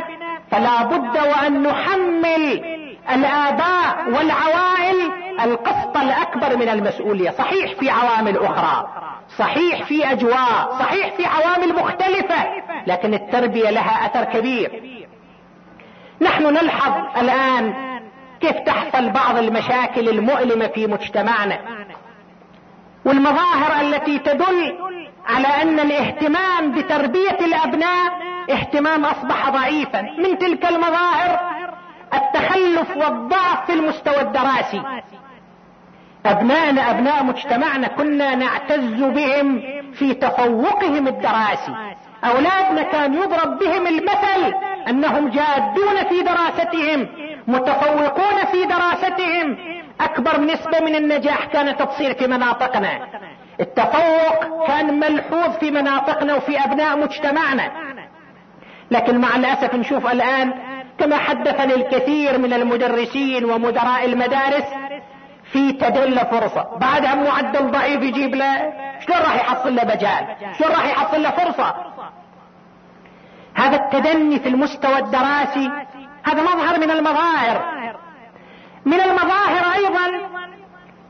[0.51, 2.76] فلا بد وأن نحمل
[3.09, 7.29] الآباء والعوائل القسط الأكبر من المسؤولية.
[7.29, 8.87] صحيح في عوامل أخرى.
[9.37, 10.77] صحيح في أجواء.
[10.79, 12.45] صحيح في عوامل مختلفة.
[12.87, 14.83] لكن التربية لها أثر كبير.
[16.21, 17.73] نحن نلحظ الآن
[18.41, 21.59] كيف تحصل بعض المشاكل المؤلمة في مجتمعنا.
[23.05, 24.77] والمظاهر التي تدل
[25.27, 28.11] على أن الاهتمام بتربية الأبناء
[28.51, 30.01] اهتمام أصبح ضعيفا.
[30.01, 31.56] من تلك المظاهر
[32.13, 34.81] التخلف والضعف في المستوى الدراسي.
[36.25, 39.61] ابنائنا أبناء مجتمعنا كنا نعتز بهم
[39.93, 41.75] في تفوقهم الدراسي.
[42.23, 44.53] أولادنا كان يضرب بهم المثل
[44.87, 47.07] أنهم جادون في دراستهم
[47.47, 49.57] متفوقون في دراستهم.
[50.01, 53.07] أكبر نسبة من النجاح كانت تصير في مناطقنا.
[53.59, 57.71] التفوق كان ملحوظ في مناطقنا وفي أبناء مجتمعنا.
[58.91, 60.53] لكن مع الأسف نشوف الآن
[60.99, 64.65] كما حدثني الكثير من المدرسين ومدراء المدارس
[65.51, 66.77] في تدل فرصة.
[66.77, 71.31] بعد عن معدل ضعيف يجيب له شلون راح يحصل له مجال؟ شلون راح يحصل له
[71.31, 71.75] فرصة؟
[73.55, 75.71] هذا التدني في المستوى الدراسي
[76.23, 77.61] هذا مظهر من المظاهر.
[78.85, 80.27] من المظاهر أيضا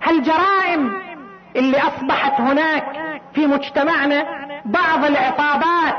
[0.07, 0.93] الجرائم
[1.55, 2.83] اللي أصبحت هناك
[3.33, 4.25] في مجتمعنا
[4.65, 5.95] بعض العصابات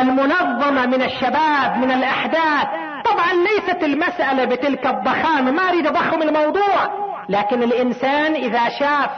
[0.00, 2.68] المنظمة من الشباب من الأحداث
[3.12, 7.08] طبعا ليست المسألة بتلك الضخامة ما أريد أضخم الموضوع.
[7.28, 9.10] لكن الإنسان إذا شاف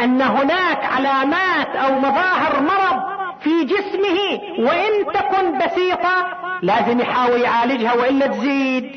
[0.00, 3.02] أن هناك علامات أو مظاهر مرض
[3.40, 6.26] في جسمه وإن تكن بسيطة
[6.62, 8.90] لازم يحاول يعالجها وإلا تزيد.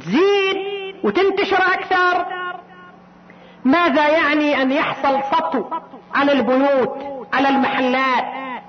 [0.00, 0.56] تزيد
[1.04, 2.26] وتنتشر أكثر.
[3.64, 5.64] ماذا يعني أن يحصل سطو
[6.14, 6.98] على البيوت
[7.32, 8.24] على المحلات؟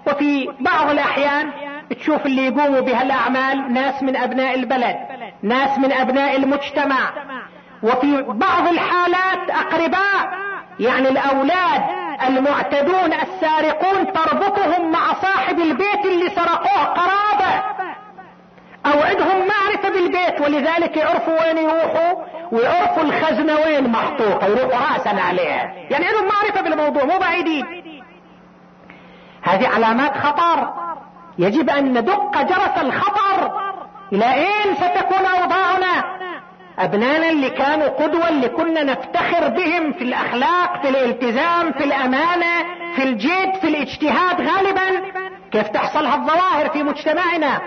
[0.07, 1.51] وفي بعض الأحيان
[1.93, 4.95] تشوف اللي يقوموا بهالأعمال ناس من أبناء البلد
[5.41, 7.11] ناس من أبناء المجتمع.
[7.83, 10.33] وفي بعض الحالات أقرباء
[10.79, 11.81] يعني الأولاد
[12.27, 17.63] المعتدون السارقون تربطهم مع صاحب البيت اللي سرقوه قرابة.
[18.85, 25.73] أو عندهم معرفة بالبيت ولذلك يعرفوا وين يروحوا ويعرفوا الخزنة وين محطوطة يروحوا راسا عليها.
[25.89, 27.65] يعني عندهم معرفة بالموضوع مو بعيدين.
[29.41, 30.73] هذه علامات خطر.
[31.37, 33.61] يجب أن ندق جرس الخطر.
[34.13, 36.03] إلى أين ستكون أوضاعنا؟
[36.79, 42.63] أبنانا اللي كانوا قدوة اللي كنا نفتخر بهم في الأخلاق في الالتزام في الأمانة
[42.95, 45.01] في الجد في الاجتهاد غالبا.
[45.51, 47.61] كيف تحصل هالظواهر في مجتمعنا؟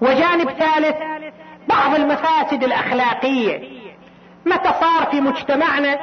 [0.00, 0.96] وجانب ثالث
[1.68, 3.82] بعض المفاسد الأخلاقية.
[4.46, 5.98] متى صار في مجتمعنا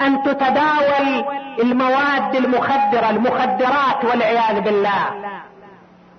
[0.00, 1.24] أن تتداول
[1.62, 5.10] المواد المخدرة المخدرات والعياذ بالله؟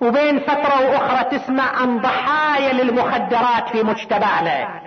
[0.00, 4.80] وبين فترة وأخرى تسمع عن ضحايا للمخدرات في مجتمعنا.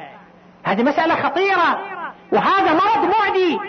[0.64, 1.80] هذه مسألة خطيرة
[2.32, 3.60] وهذا مرض معدي.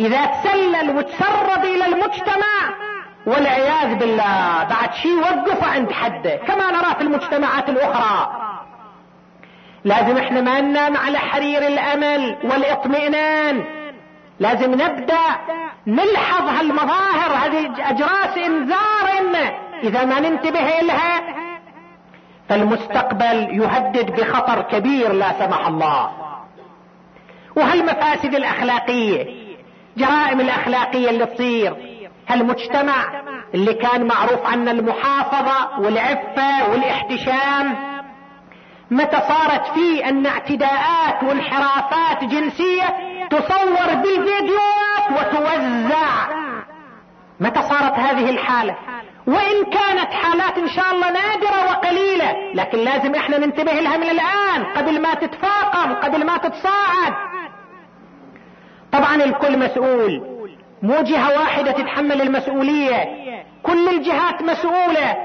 [0.00, 2.74] إذا تسلل وتسرب إلى المجتمع
[3.26, 8.38] والعياذ بالله بعد شيء وقف عند حده كما نرى في المجتمعات الأخرى.
[9.84, 13.64] لازم إحنا ما ننام على حرير الأمل والاطمئنان.
[14.40, 15.20] لازم نبدأ
[15.86, 19.18] نلحظ هالمظاهر هذه اجراس إنذار
[19.82, 21.20] إذا ما ننتبه لها
[22.48, 26.10] فالمستقبل يهدد بخطر كبير لا سمح الله.
[27.56, 29.42] وهالمفاسد الأخلاقية؟
[29.96, 31.76] جرائم الأخلاقية اللي تصير.
[32.28, 33.22] هالمجتمع
[33.54, 37.76] اللي كان معروف عنا المحافظة والعفة والاحتشام؟
[38.90, 42.84] متى صارت فيه أن اعتداءات وانحرافات جنسية
[43.30, 46.28] تصور بالفيديوهات وتوزع؟
[47.40, 48.76] متى صارت هذه الحالة؟
[49.26, 54.64] وإن كانت حالات إن شاء الله نادرة وقليلة لكن لازم إحنا ننتبه لها من الآن
[54.76, 57.14] قبل ما تتفاقم قبل ما تتصاعد.
[58.92, 60.22] طبعا الكل مسؤول.
[60.82, 63.04] مو جهة واحدة تتحمل المسؤولية.
[63.62, 65.16] كل الجهات مسؤولة.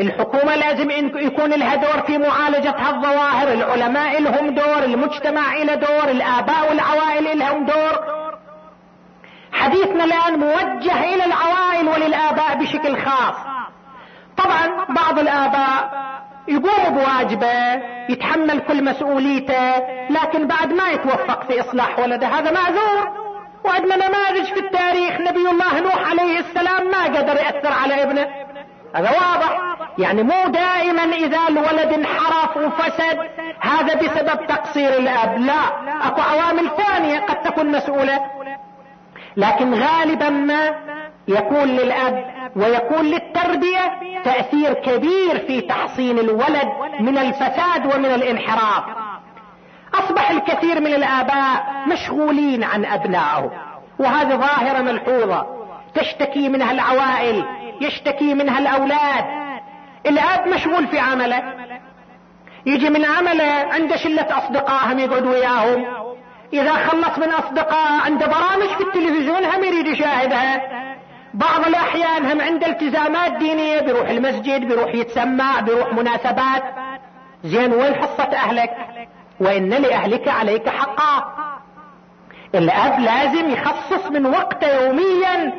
[0.00, 6.68] الحكومة لازم يكون لها دور في معالجة هالظواهر العلماء لهم دور المجتمع له دور الآباء
[6.68, 8.19] والعوائل لهم دور.
[9.52, 13.34] حديثنا الآن موجه إلى العوائل وللآباء بشكل خاص.
[14.36, 16.10] طبعا بعض الآباء
[16.48, 19.78] يقوم بواجبه يتحمل كل مسؤوليته
[20.10, 22.26] لكن بعد ما يتوفق في إصلاح ولده.
[22.26, 23.30] هذا معذور.
[23.64, 25.20] وعندنا نماذج في التاريخ.
[25.20, 28.26] نبي الله نوح عليه السلام ما قدر يأثر على ابنه.
[28.94, 29.76] هذا واضح.
[29.98, 33.18] يعني مو دائما إذا الولد انحرف وفسد
[33.60, 35.38] هذا بسبب تقصير الأب.
[35.38, 35.62] لا.
[36.06, 38.20] أكو عوامل ثانية قد تكون مسؤولة.
[39.36, 40.74] لكن غالبا ما
[41.28, 42.24] يكون للأب
[42.56, 43.92] ويكون للتربية
[44.24, 46.68] تأثير كبير في تحصين الولد
[47.00, 48.84] من الفساد ومن الانحراف.
[49.94, 53.50] أصبح الكثير من الآباء مشغولين عن ابنائهم
[53.98, 55.46] وهذه ظاهرة ملحوظة.
[55.94, 57.44] تشتكي منها العوائل
[57.80, 59.24] يشتكي منها الأولاد.
[60.06, 61.42] الأب مشغول في عمله.
[62.66, 65.99] يجي من عمله عنده شلة اصدقاء هم يقعد وياهم.
[66.52, 70.62] إذا خلص من أصدقاء عنده برامج في التلفزيون هم يريد يشاهدها.
[71.34, 76.62] بعض الأحيان هم عنده التزامات دينية بيروح المسجد بيروح يتسمع بيروح مناسبات.
[77.44, 78.70] زين وين حصة أهلك؟
[79.40, 81.24] وإن لأهلك عليك حقا.
[82.54, 85.52] الأب لازم يخصص من وقته يوميا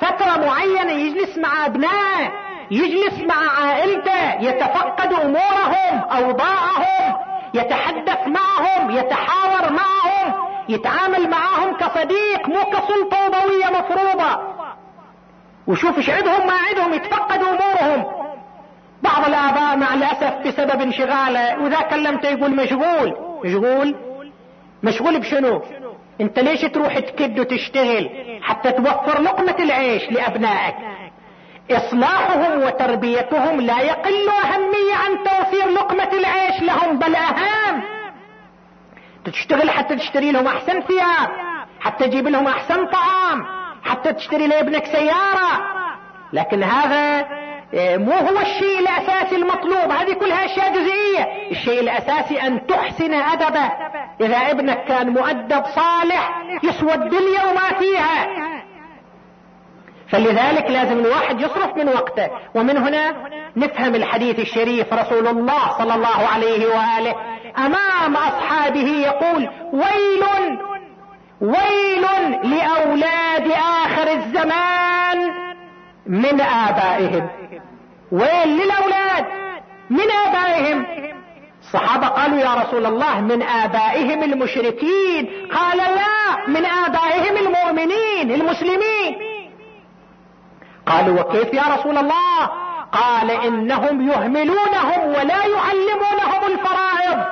[0.00, 2.32] فترة معينة يجلس مع أبنائه
[2.70, 7.25] يجلس مع عائلته يتفقد أمورهم أوضاعهم.
[7.56, 14.56] يتحدث معهم يتحاور معهم يتعامل معهم كصديق مو كسلطة ضوية مفروضة.
[15.66, 18.04] وشوف إيش عندهم ما عندهم يتفقد أمورهم.
[19.02, 23.16] بعض الآباء مع الأسف بسبب انشغاله وإذا كلمته يقول مشغول.
[23.44, 23.94] مشغول؟
[24.82, 25.62] مشغول بشنو؟
[26.20, 28.10] أنت ليش تروح تكد وتشتغل
[28.42, 30.74] حتى توفر لقمة العيش لأبنائك؟
[31.70, 37.82] إصلاحهم وتربيتهم لا يقل أهمية عن توفير لقمة العيش لهم بل أهم.
[39.24, 41.30] تشتغل حتى تشتري لهم أحسن ثياب
[41.80, 43.46] حتى تجيب لهم أحسن طعام
[43.84, 45.76] حتى تشتري لابنك سيارة.
[46.32, 47.26] لكن هذا
[47.74, 49.90] إيه، مو هو الشيء الأساسي المطلوب.
[49.90, 51.50] هذه كلها أشياء جزئية.
[51.50, 53.70] الشيء الأساسي أن تحسن أدبه.
[54.20, 58.26] إذا ابنك كان مؤدب صالح يسوى الدنيا وما فيها.
[60.10, 62.30] فلذلك لازم الواحد يصرف من وقته.
[62.54, 63.14] ومن هنا
[63.56, 67.14] نفهم الحديث الشريف رسول الله صلى الله عليه وآله.
[67.58, 70.24] أمام أصحابه يقول ويل
[71.40, 72.04] ويل
[72.42, 73.50] لأولاد
[73.84, 75.30] آخر الزمان
[76.06, 77.28] من آبائهم.
[78.12, 79.24] ويل للأولاد
[79.90, 80.86] من آبائهم.
[81.62, 85.48] الصحابة قالوا يا رسول الله من آبائهم المشركين.
[85.54, 89.25] قال لا من آبائهم المؤمنين المسلمين.
[90.86, 92.50] قالوا وكيف يا رسول الله؟
[92.92, 97.24] قال إنهم يهملونهم ولا يعلمونهم الفرائض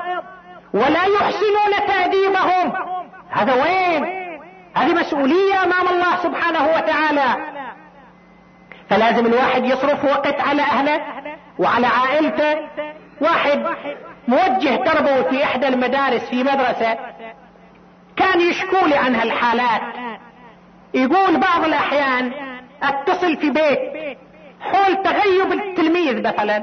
[0.75, 2.73] ولا يحسنون تأديبهم.
[3.31, 4.05] هذا وين؟
[4.75, 7.37] هذه مسؤولية أمام الله سبحانه وتعالى.
[8.91, 11.01] فلازم الواحد يصرف وقت على أهله
[11.59, 12.69] وعلى عائلته.
[13.21, 13.67] واحد
[14.29, 16.99] موجه تربوي في إحدى المدارس في مدرسة.
[18.17, 19.83] كان يشكو لي عن هالحالات.
[20.95, 22.33] يقول بعض الأحيان
[22.89, 24.18] اتصل في بيت.
[24.61, 26.57] حول تغيب التلميذ مثلا.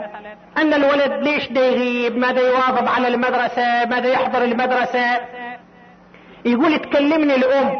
[0.57, 5.19] أن الولد ليش دا يغيب؟ ماذا يواظب على المدرسة؟ ماذا يحضر المدرسة؟
[6.45, 7.79] يقول تكلمني الأم.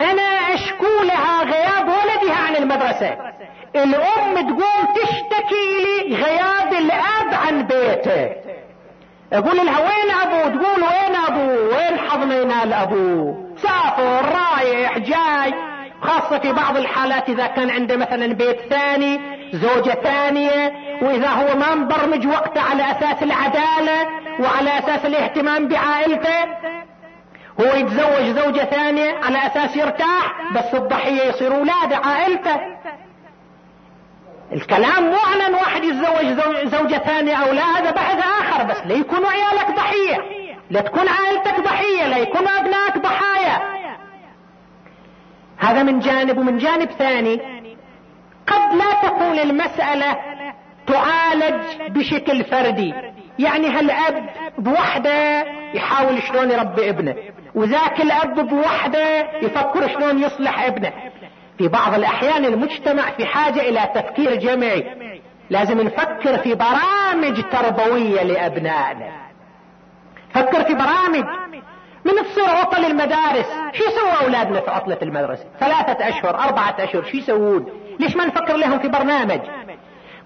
[0.00, 3.16] أنا أشكو لها غياب ولدها عن المدرسة.
[3.76, 8.30] الأم تقوم تشتكي لي غياب الأب عن بيته.
[9.32, 15.69] أقول لها وين أبو؟ تقول وين أبو؟ وين حضنينا الأبو؟ سافر رايح جاي.
[16.02, 19.20] خاصة في بعض الحالات إذا كان عنده مثلا بيت ثاني
[19.52, 20.72] زوجة ثانية
[21.02, 24.08] وإذا هو ما مبرمج وقته على أساس العدالة
[24.40, 26.44] وعلى أساس الاهتمام بعائلته
[27.60, 32.56] هو يتزوج زوجة ثانية على أساس يرتاح بس الضحية يصير أولاده عائلته.
[34.52, 36.26] الكلام مو على واحد يتزوج
[36.64, 40.18] زوجة ثانية أو لا هذا بحث آخر بس لا يكونوا عيالك ضحية
[40.70, 43.79] لا تكون عائلتك ضحية لا يكون أبنائك ضحايا.
[45.60, 47.40] هذا من جانب ومن جانب ثاني.
[48.46, 50.16] قد لا تكون المسألة
[50.86, 52.94] تعالج بشكل فردي.
[53.38, 55.44] يعني هالاب بوحده
[55.74, 57.14] يحاول شلون يربي ابنه؟
[57.54, 60.92] وذاك الأب بوحده يفكر شلون يصلح ابنه؟
[61.58, 64.84] في بعض الأحيان المجتمع في حاجة إلى تفكير جمعي.
[65.50, 69.30] لازم نفكر في برامج تربوية لأبنائنا.
[70.34, 71.24] فكر في برامج
[72.04, 73.46] من تصير عطل المدارس.
[73.72, 77.66] شو يسووا أولادنا في عطلة المدرسة؟ ثلاثة أشهر أربعة أشهر شو يسوون؟
[78.00, 79.40] ليش ما نفكر لهم في برنامج؟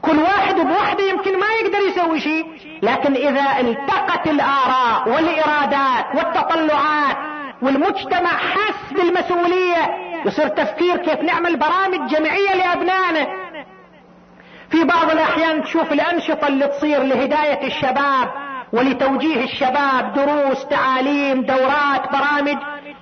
[0.03, 2.47] كل واحد بوحده يمكن ما يقدر يسوي شيء
[2.83, 7.17] لكن إذا التقت الآراء والإرادات والتطلعات
[7.63, 9.91] والمجتمع حس بالمسؤولية
[10.27, 13.27] يصير تفكير كيف نعمل برامج جمعية لأبنائنا.
[14.71, 18.44] في بعض الأحيان تشوف الأنشطة اللي تصير لهداية الشباب
[18.75, 22.57] ولتوجيه الشباب دروس تعاليم دورات برامج.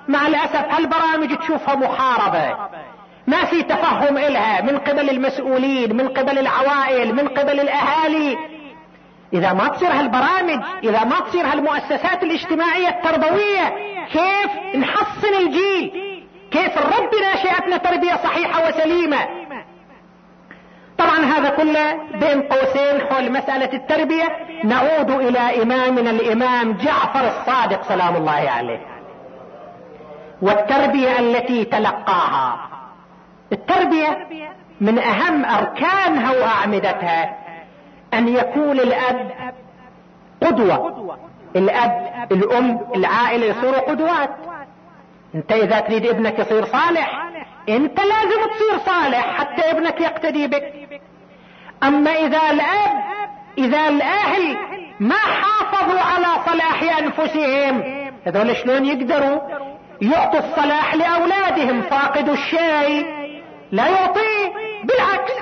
[0.08, 2.56] مع الأسف هالبرامج تشوفها محاربة.
[3.26, 8.36] ما في تفهم إلها من قبل المسؤولين من قبل العوائل من قبل الأهالي.
[9.32, 13.74] إذا ما تصير هالبرامج إذا ما تصير هالمؤسسات الاجتماعية التربوية
[14.12, 15.92] كيف نحصن الجيل؟
[16.50, 19.18] كيف نربي ناشئتنا تربية صحيحة وسليمة؟
[20.98, 24.36] طبعا هذا كله بين قوسين حول مسألة التربية.
[24.64, 28.80] نعود إلى إمامنا الإمام جعفر الصادق سلام الله عليه.
[30.42, 32.68] والتربية التي تلقاها.
[33.52, 34.26] التربية
[34.80, 37.38] من أهم أركانها وأعمدتها
[38.14, 39.30] أن يكون الأب
[40.42, 41.16] قدوة.
[41.56, 44.30] الأب الأم العائلة يصيروا قدوات.
[45.34, 47.22] أنت إذا تريد ابنك يصير صالح
[47.68, 50.81] أنت لازم تصير صالح حتى ابنك يقتدي بك.
[51.82, 53.02] أما إذا الاب
[53.58, 54.56] إذا الأهل
[55.00, 57.82] ما حافظوا على صلاح أنفسهم
[58.26, 59.40] هذول شلون يقدروا؟
[60.02, 63.06] يعطوا الصلاح لأولادهم فاقدوا الشيء
[63.72, 64.52] لا يعطيه
[64.84, 65.32] بالعكس.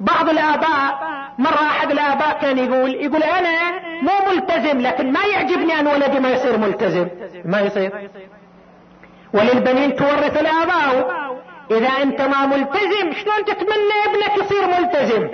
[0.00, 0.98] بعض الاباء
[1.38, 3.70] مرة أحد الآباء كان يقول يقول أنا
[4.02, 7.08] مو ملتزم لكن ما يعجبني أن ولدي ما يصير ملتزم.
[7.44, 8.10] ما يصير.
[9.34, 11.35] وللبنين تورث الآباء.
[11.70, 15.28] إذا أنت ما ملتزم شلون تتمنى ابنك يصير ملتزم؟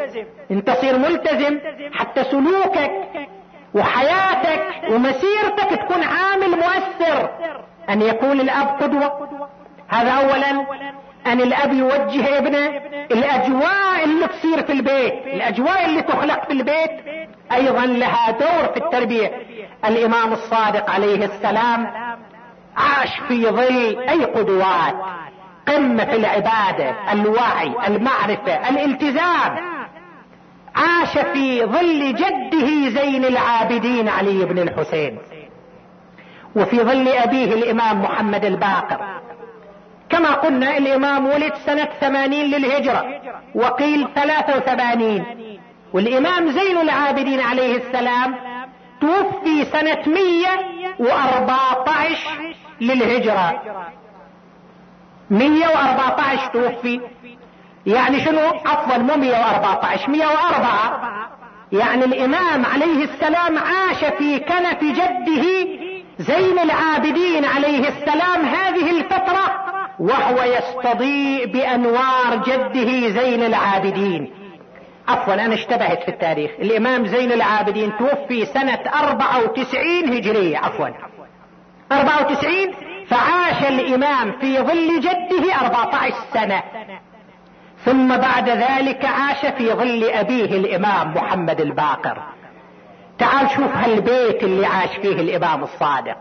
[0.50, 1.58] انت تصير ملتزم
[1.92, 2.92] حتى سلوكك
[3.74, 7.30] وحياتك ومسيرتك تكون عامل مؤثر.
[7.90, 9.28] أن يكون الأب قدوة.
[9.88, 10.66] هذا اولا.
[11.26, 12.66] أن الأب يوجه ابنه
[13.10, 16.90] الأجواء اللي تصير في البيت الأجواء اللي تخلق في البيت.
[17.52, 19.30] أيضا لها دور في التربية.
[19.84, 21.86] الإمام الصادق عليه السلام
[22.76, 24.94] عاش في ظل أي قدوات.
[25.68, 29.56] قمة العبادة الوعي المعرفة الالتزام.
[30.74, 35.18] عاش في ظل جده زين العابدين علي بن الحسين.
[36.56, 39.00] وفي ظل أبيه الإمام محمد الباقر.
[40.10, 43.04] كما قلنا الإمام ولد سنة ثمانين للهجرة
[43.54, 45.24] وقيل ثلاثة وثمانين.
[45.92, 48.34] والإمام زين العابدين عليه السلام
[49.00, 50.60] توفي سنة مية
[50.98, 53.62] وأربعة عشر للهجرة.
[55.32, 57.00] مية وأربعة عشر توفي.
[57.86, 61.12] يعني شنو؟ عفوا مو مية وأربعة عشر مية وأربعة.
[61.72, 65.68] يعني الإمام عليه السلام عاش في كنف جده
[66.18, 69.64] زين العابدين عليه السلام هذه الفترة
[69.98, 74.32] وهو يستضيء بأنوار جده زين العابدين.
[75.08, 76.50] عفوا أنا اشتبهت في التاريخ.
[76.58, 80.58] الإمام زين العابدين توفي سنة أربعة وتسعين هجرية.
[80.58, 80.88] عفوا.
[81.92, 82.74] أربعة وتسعين؟
[83.08, 86.62] فعاش الإمام في ظل جده اربعة عشر سنة.
[87.84, 92.22] ثم بعد ذلك عاش في ظل أبيه الإمام محمد الباقر.
[93.18, 96.16] تعال شوف هالبيت اللي عاش فيه الإمام الصادق.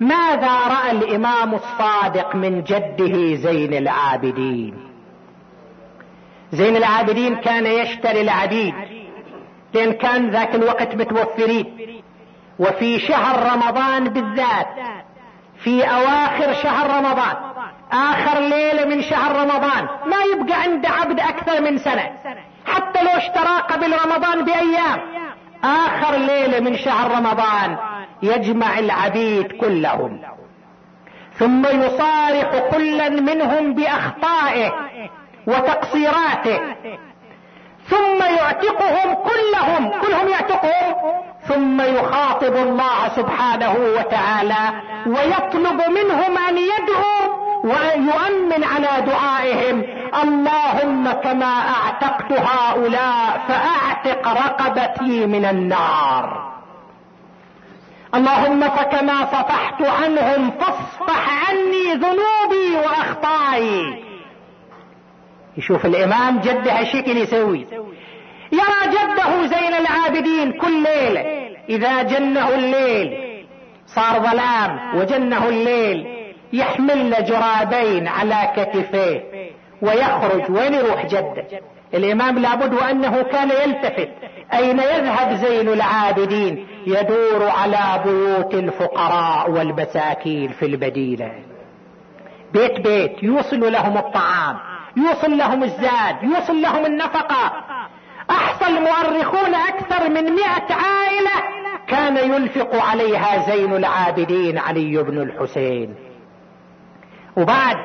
[0.00, 4.90] ماذا رأى الإمام الصادق من جده زين العابدين؟
[6.52, 8.74] زين العابدين كان يشتري العبيد
[9.74, 11.76] لأن كان ذاك الوقت متوفرين.
[12.58, 14.66] وفي شهر رمضان بالذات
[15.64, 17.36] في أواخر شهر رمضان.
[17.92, 19.88] آخر ليلة من شهر رمضان.
[20.06, 22.10] ما يبقى عند عبد أكثر من سنة.
[22.66, 25.00] حتى لو اشترى قبل رمضان بأيام.
[25.64, 27.76] آخر ليلة من شهر رمضان
[28.22, 30.22] يجمع العبيد كلهم.
[31.38, 34.72] ثم يصارح كلا منهم بأخطائه
[35.46, 36.60] وتقصيراته.
[37.88, 40.00] ثم يعتقهم كلهم.
[40.00, 40.94] كلهم يعتقهم
[41.50, 47.24] ثم يخاطب الله سبحانه وتعالى ويطلب منهم أن يدعوا
[47.64, 49.82] وان يؤمن على دعائهم.
[50.22, 56.50] اللهم كما أعتقت هؤلاء فأعتق رقبتي من النار.
[58.14, 64.04] اللهم فكما صفحت عنهم فاصفح عني ذنوبي وأخطائي.
[65.56, 67.66] يشوف الإمام جده الشكل يسوي.
[68.52, 73.30] يرى جده زين العابدين كل ليلة إذا جنه الليل
[73.86, 76.06] صار ظلام وجنه الليل
[76.52, 79.50] يحمل جرابين على كتفيه
[79.82, 81.46] ويخرج وين يروح جده؟
[81.94, 84.08] الإمام لابد وانه كان يلتفت.
[84.54, 91.32] أين يذهب زين العابدين؟ يدور على بيوت الفقراء والمساكين في المدينة.
[92.52, 94.56] بيت بيت يوصل لهم الطعام
[94.96, 97.52] يوصل لهم الزاد يوصل لهم النفقة.
[98.30, 101.30] احصى المؤرخون أكثر من مئة عائلة
[101.86, 105.94] كان ينفق عليها زين العابدين علي بن الحسين.
[107.36, 107.76] وبعد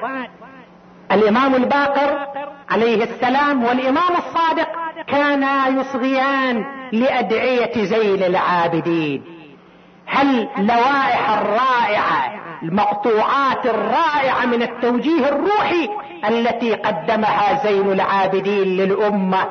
[1.12, 2.28] الإمام الباقر
[2.70, 4.68] عليه السلام والإمام الصادق
[5.08, 9.24] كانا يصغيان لأدعية زين العابدين.
[10.06, 15.90] هل لوائح الرائعة المقطوعات الرائعة من التوجيه الروحي
[16.30, 19.48] التي قدمها زين العابدين للأمة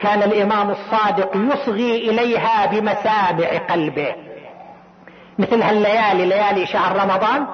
[0.00, 4.14] كان الإمام الصادق يصغي إليها بمسامع قلبه.
[5.38, 7.46] مثل هالليالي ليالي شهر رمضان.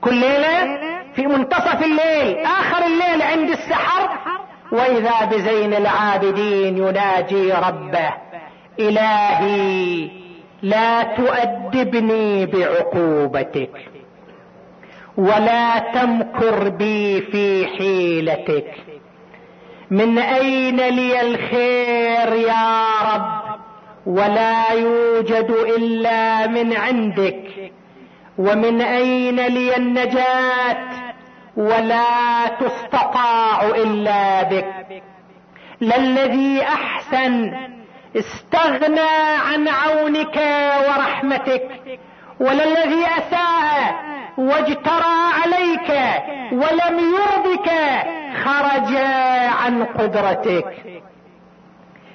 [0.00, 0.78] كل ليلة
[1.14, 4.18] في منتصف الليل آخر الليل عند السحر
[4.72, 8.10] وإذا بزين العابدين يناجي ربه.
[8.80, 10.10] إلهي
[10.62, 13.70] لا تؤدبني بعقوبتك
[15.16, 18.89] ولا تمكر بي في حيلتك.
[19.90, 22.84] من أين لي الخير يا
[23.14, 23.40] رب؟
[24.06, 27.72] ولا يوجد إلا من عندك.
[28.38, 30.76] ومن أين لي النجاة؟
[31.56, 35.02] ولا تستطاع إلا بك.
[35.80, 37.52] للذي أحسن
[38.16, 39.10] استغنى
[39.48, 40.40] عن عونك
[40.88, 41.68] ورحمتك.
[42.40, 43.94] وللذي أساء
[44.38, 45.90] واجترى عليك
[46.52, 47.70] ولم يرضك.
[48.44, 48.96] خرج
[49.62, 50.76] عن قدرتك.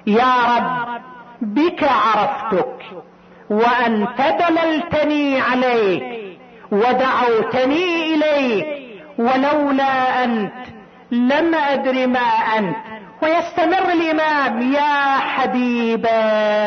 [0.08, 1.02] يا رب
[1.42, 2.82] بك عرفتك
[3.50, 6.04] وانت دللتني عليك
[6.72, 8.68] ودعوتني إليك
[9.18, 10.54] ولولا أنت
[11.12, 12.76] لم أدر ما أنت.
[13.24, 16.08] ويستمر الإمام يا حبيب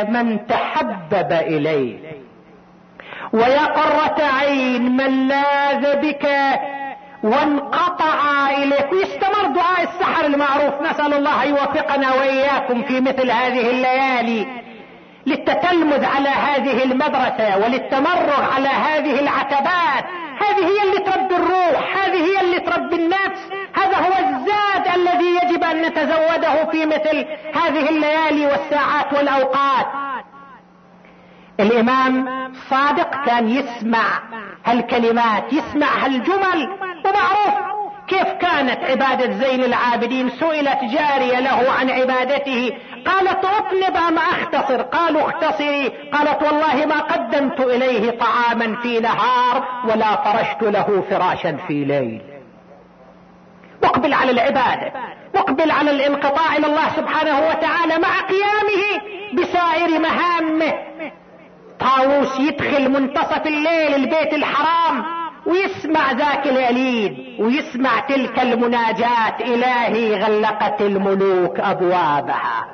[0.08, 1.98] من تحبب اليه
[3.32, 6.26] ويا قرة عين من لاذ بك
[7.22, 8.92] وانقطع إليك.
[8.92, 10.82] ويستمر دعاء السحر المعروف.
[10.82, 14.46] نسأل الله يوفقنا وإياكم في مثل هذه الليالي
[15.26, 20.04] للتتلمذ على هذه المدرسة وللتمرغ على هذه العتبات.
[20.40, 23.42] هذه هي اللي تربي الروح هذه هي اللي تربي النفس.
[23.74, 29.86] هذا هو الزاد الذي يجب أن نتزوده في مثل هذه الليالي والساعات والأوقات.
[31.60, 32.28] الإمام
[32.70, 34.22] صادق كان يسمع
[34.64, 36.68] هالكلمات يسمع هالجمل.
[37.08, 37.68] ومعروف
[38.08, 42.72] كيف كانت عبادة زين العابدين سئلت جارية له عن عبادته
[43.06, 45.88] قالت اطلب أم أختصر؟ قالوا اختصري.
[46.12, 52.20] قالت والله ما قدمت إليه طعاما في نهار ولا فرشت له فراشا في ليل.
[53.82, 54.92] مقبل على العبادة
[55.34, 59.02] مقبل على الانقطاع إلى الله سبحانه وتعالى مع قيامه
[59.34, 60.74] بسائر مهامه.
[61.80, 65.17] طاووس يدخل منتصف الليل البيت الحرام
[65.48, 72.66] ويسمع ذاك اليليد ويسمع تلك المناجات إلهي غلقت الملوك أبوابها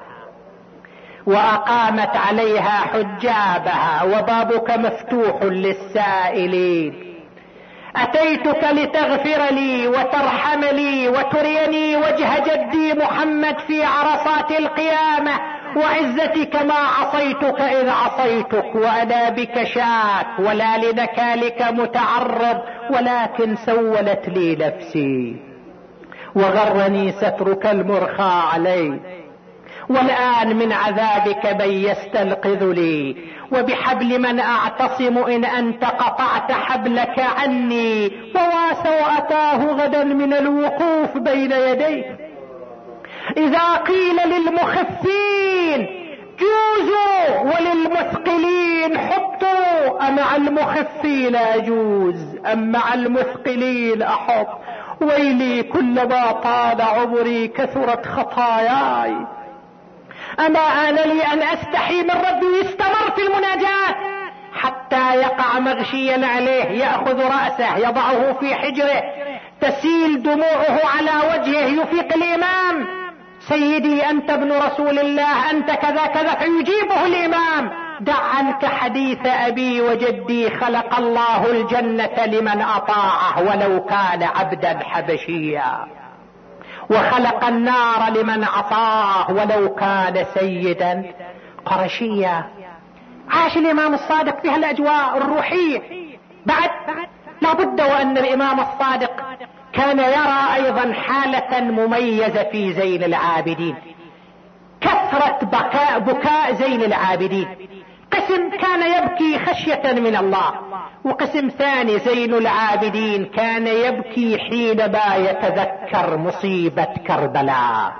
[1.26, 7.14] وأقامت عليها حجابها وبابك مفتوح للسائلين.
[7.96, 15.40] أتيتك لتغفر لي وترحم لي وتريني وجه جدي محمد في عرصات القيامة
[15.76, 22.60] وعزتك ما عصيتك إذ عصيتك وأنا بك شاك ولا لنكالك متعرض
[22.90, 25.36] ولكن سولت لي نفسي.
[26.34, 29.00] وغرني سترك المرخى علي.
[29.88, 33.16] والآن من عذابك من يستنقذ لي.
[33.52, 38.10] وبحبل من أعتصم إن أنت قطعت حبلك عني.
[38.34, 42.23] وواسى واتاه غدا من الوقوف بين يديك
[43.36, 46.04] إذا قيل للمخفين
[46.40, 50.08] جوزوا وللمثقلين حطوا.
[50.08, 52.16] امع المخفين أجوز
[52.52, 54.48] أم مع المثقلين أحط.
[55.00, 59.16] ويلي كلما طال عمري كثرت خطاياي.
[60.46, 63.94] أما آن لي أن أستحي من ربي استمر في المناجاة.
[64.54, 69.02] حتى يقع مغشيا عليه يأخذ رأسه يضعه في حجره.
[69.60, 73.03] تسيل دموعه على وجهه يفيق الإمام.
[73.48, 77.70] سيدي أنت ابن رسول الله أنت كذا كذا فيجيبه الإمام.
[78.00, 85.86] دع عنك حديث أبي وجدي خلق الله الجنة لمن أطاعه ولو كان عبدا حبشيا.
[86.90, 91.04] وخلق النار لمن عصاه ولو كان سيدا
[91.66, 92.44] قرشيا.
[93.30, 95.80] عاش الإمام الصادق في هالأجواء الروحية.
[96.46, 96.70] بعد
[97.42, 99.23] لابد وأن الإمام الصادق
[99.74, 103.74] كان يرى أيضا حالة مميزة في زين العابدين.
[104.80, 107.48] كثرة بكاء بكاء زين العابدين.
[108.12, 110.50] قسم كان يبكي خشية من الله
[111.04, 117.92] وقسم ثاني زين العابدين كان يبكي حينما يتذكر مصيبة كربلاء.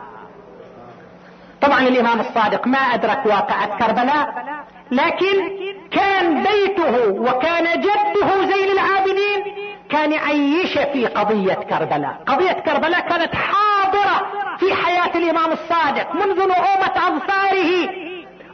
[1.61, 4.45] طبعا الإمام الصادق ما أدرك واقعة كربلاء
[4.91, 5.37] لكن
[5.91, 12.17] كان بيته وكان جده زين العابدين كان يعيش في قضية كربلاء.
[12.27, 14.27] قضية كربلاء كانت حاضرة
[14.59, 17.91] في حياة الإمام الصادق منذ نعومة أظفاره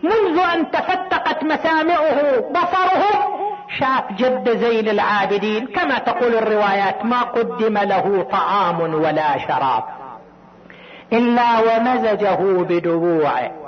[0.03, 3.05] منذ أن تفتقت مسامعه بصره
[3.79, 5.67] شاف جد زين العابدين.
[5.67, 9.85] كما تقول الروايات ما قدم له طعام ولا شراب
[11.13, 13.60] إلا ومزجه بدموعه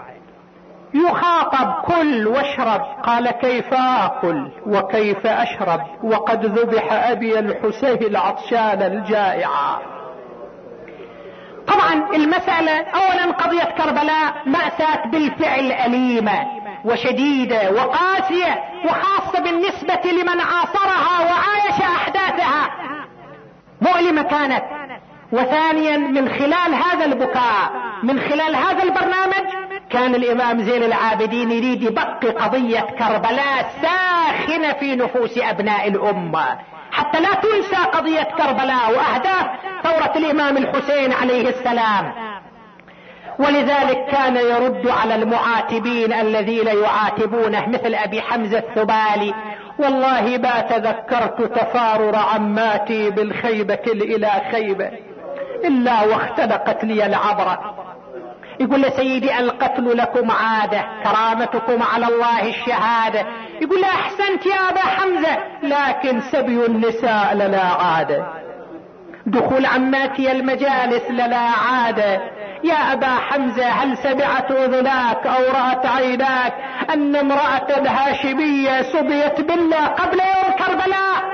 [0.94, 2.80] يخاطب كل واشرب.
[3.02, 9.80] قال كيف اكل وكيف أشرب؟ وقد ذبح أبي الحسين العطشان الجائعة
[11.66, 16.46] طبعا المسألة اولا قضية كربلاء مأساة بالفعل أليمة
[16.84, 22.70] وشديدة وقاسية وخاصة بالنسبة لمن عاصرها وعايش أحداثها.
[23.80, 24.62] مؤلمة كانت.
[25.32, 27.72] وثانيا من خلال هذا البكاء
[28.02, 29.46] من خلال هذا البرنامج
[29.92, 36.58] كان الإمام زين العابدين يريد يبقي قضية كربلاء ساخنة في نفوس أبناء الأمة.
[36.92, 39.46] حتى لا تنسى قضية كربلاء وأهداف
[39.82, 42.12] ثورة الإمام الحسين عليه السلام.
[43.38, 49.34] ولذلك كان يرد على المعاتبين الذين يعاتبونه مثل أبي حمزة الثبالي.
[49.78, 54.90] والله ما تذكرت تفارر عماتي بالخيبة إلى خيبة
[55.64, 57.81] إلا واختلقت لي العبرة.
[58.60, 63.26] يقول له سيدي القتل لكم عادة كرامتكم على الله الشهادة.
[63.60, 68.26] يقول له أحسنت يا أبا حمزة لكن سبي النساء لنا عادة.
[69.26, 72.20] دخول عماتي المجالس لنا عادة.
[72.64, 76.54] يا أبا حمزة هل سمعت أذناك أو رأت عيناك؟
[76.90, 81.32] أن امرأة هاشمية سبيت بالله قبل يوم كربلاء.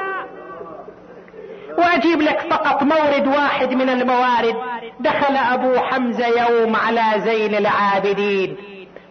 [1.78, 4.56] وأجيب لك فقط مورد واحد من الموارد.
[5.00, 8.56] دخل أبو حمزة يوم على زين العابدين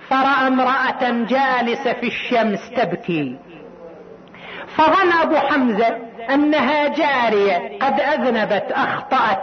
[0.09, 3.37] فرأى امرأة جالسة في الشمس تبكي.
[4.75, 5.97] فظن أبو حمزة
[6.29, 9.39] أنها جارية قد أذنبت أخطأت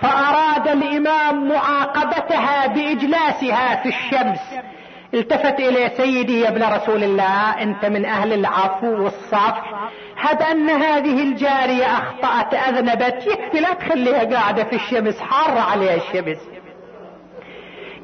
[0.00, 4.40] فأراد الإمام معاقبتها بإجلاسها في الشمس.
[5.14, 11.22] التفت اليه سيدي يا ابن رسول الله أنت من أهل العفو والصفح هب أن هذه
[11.22, 13.26] الجارية أخطأت أذنبت.
[13.26, 16.38] يكفي لا تخليها قاعدة في الشمس حارة عليها الشمس.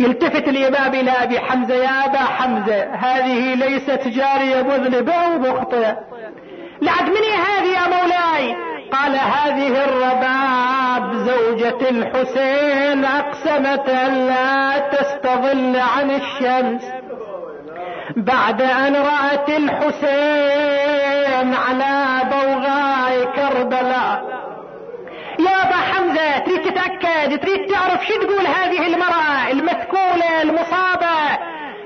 [0.00, 5.98] يلتفت الإمام إلى أبي حمزة يا أبا حمزة هذه ليست جارية مذنبة أو مخطئة
[6.82, 8.67] لعد مني هذه يا مولاي.
[8.92, 16.82] قال هذه الرباب زوجة الحسين أقسمت أن لا تستظل عن الشمس.
[18.16, 24.38] بعد أن رأت الحسين على بوغاء كربلاء.
[25.38, 31.38] يا أبا حمزة تريد تتأكد؟ تريد تعرف شو تقول هذه المرأة المثكولة المصابة؟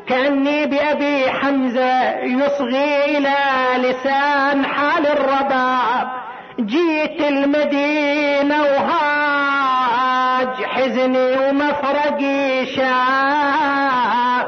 [0.06, 3.36] كأني بأبي حمزة يصغي إلى
[3.76, 6.22] لسان حال الرباب.
[6.60, 14.46] جيت المدينة وهاج حزني ومفرقي شاف.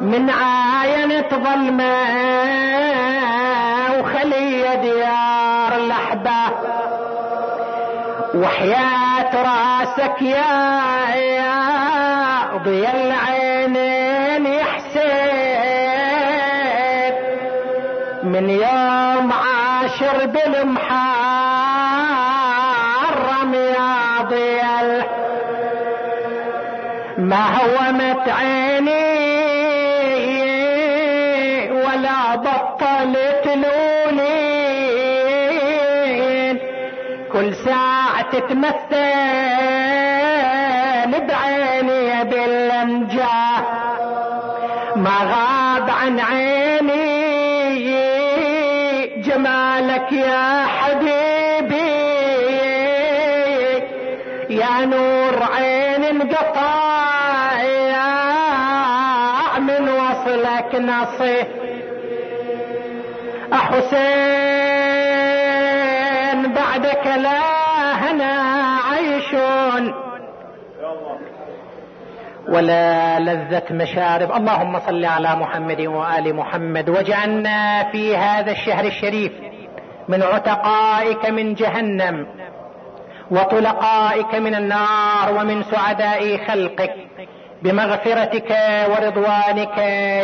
[0.00, 1.96] من عاينة ظلمة
[4.00, 6.52] وخلي ديار الأحباب
[8.34, 11.56] وحياة راسك يا يا
[12.64, 15.06] ضي العينين يحسين
[18.22, 19.32] من يوم
[20.06, 20.74] عاشر بالمحرم
[23.54, 24.60] يا ضي
[27.18, 29.06] ما هومت عيني
[31.70, 34.46] ولا بطلت لولي
[37.32, 39.05] كل ساعة تتمثل
[63.86, 64.02] حسين
[66.52, 67.42] بعدك لا
[67.94, 68.32] هنا
[68.90, 69.94] عيشون
[72.48, 74.32] ولا لذة مشارب.
[74.32, 76.90] اللهم صل على محمد وآل محمد.
[76.90, 79.32] واجعلنا في هذا الشهر الشريف
[80.08, 82.26] من عتقائك من جهنم
[83.30, 86.94] وطلقائك من النار ومن سعداء خلقك
[87.62, 88.50] بمغفرتك
[88.90, 89.78] ورضوانك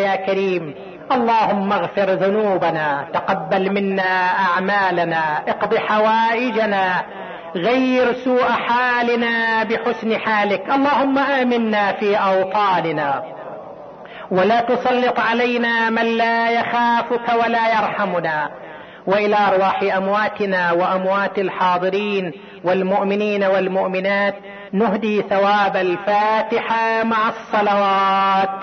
[0.07, 0.92] يا كريم.
[1.15, 7.03] اللهم اغفر ذنوبنا تقبل منا أعمالنا اقض حوائجنا
[7.57, 10.71] غير سوء حالنا بحسن حالك.
[10.71, 13.23] اللهم آمنا في أوطاننا.
[14.31, 18.51] ولا تسلط علينا من لا يخافك ولا يرحمنا.
[19.07, 22.33] وإلى أرواح أمواتنا وأموات الحاضرين
[22.65, 24.35] والمؤمنين والمؤمنات
[24.73, 28.61] نهدي ثواب الفاتحة مع الصلوات.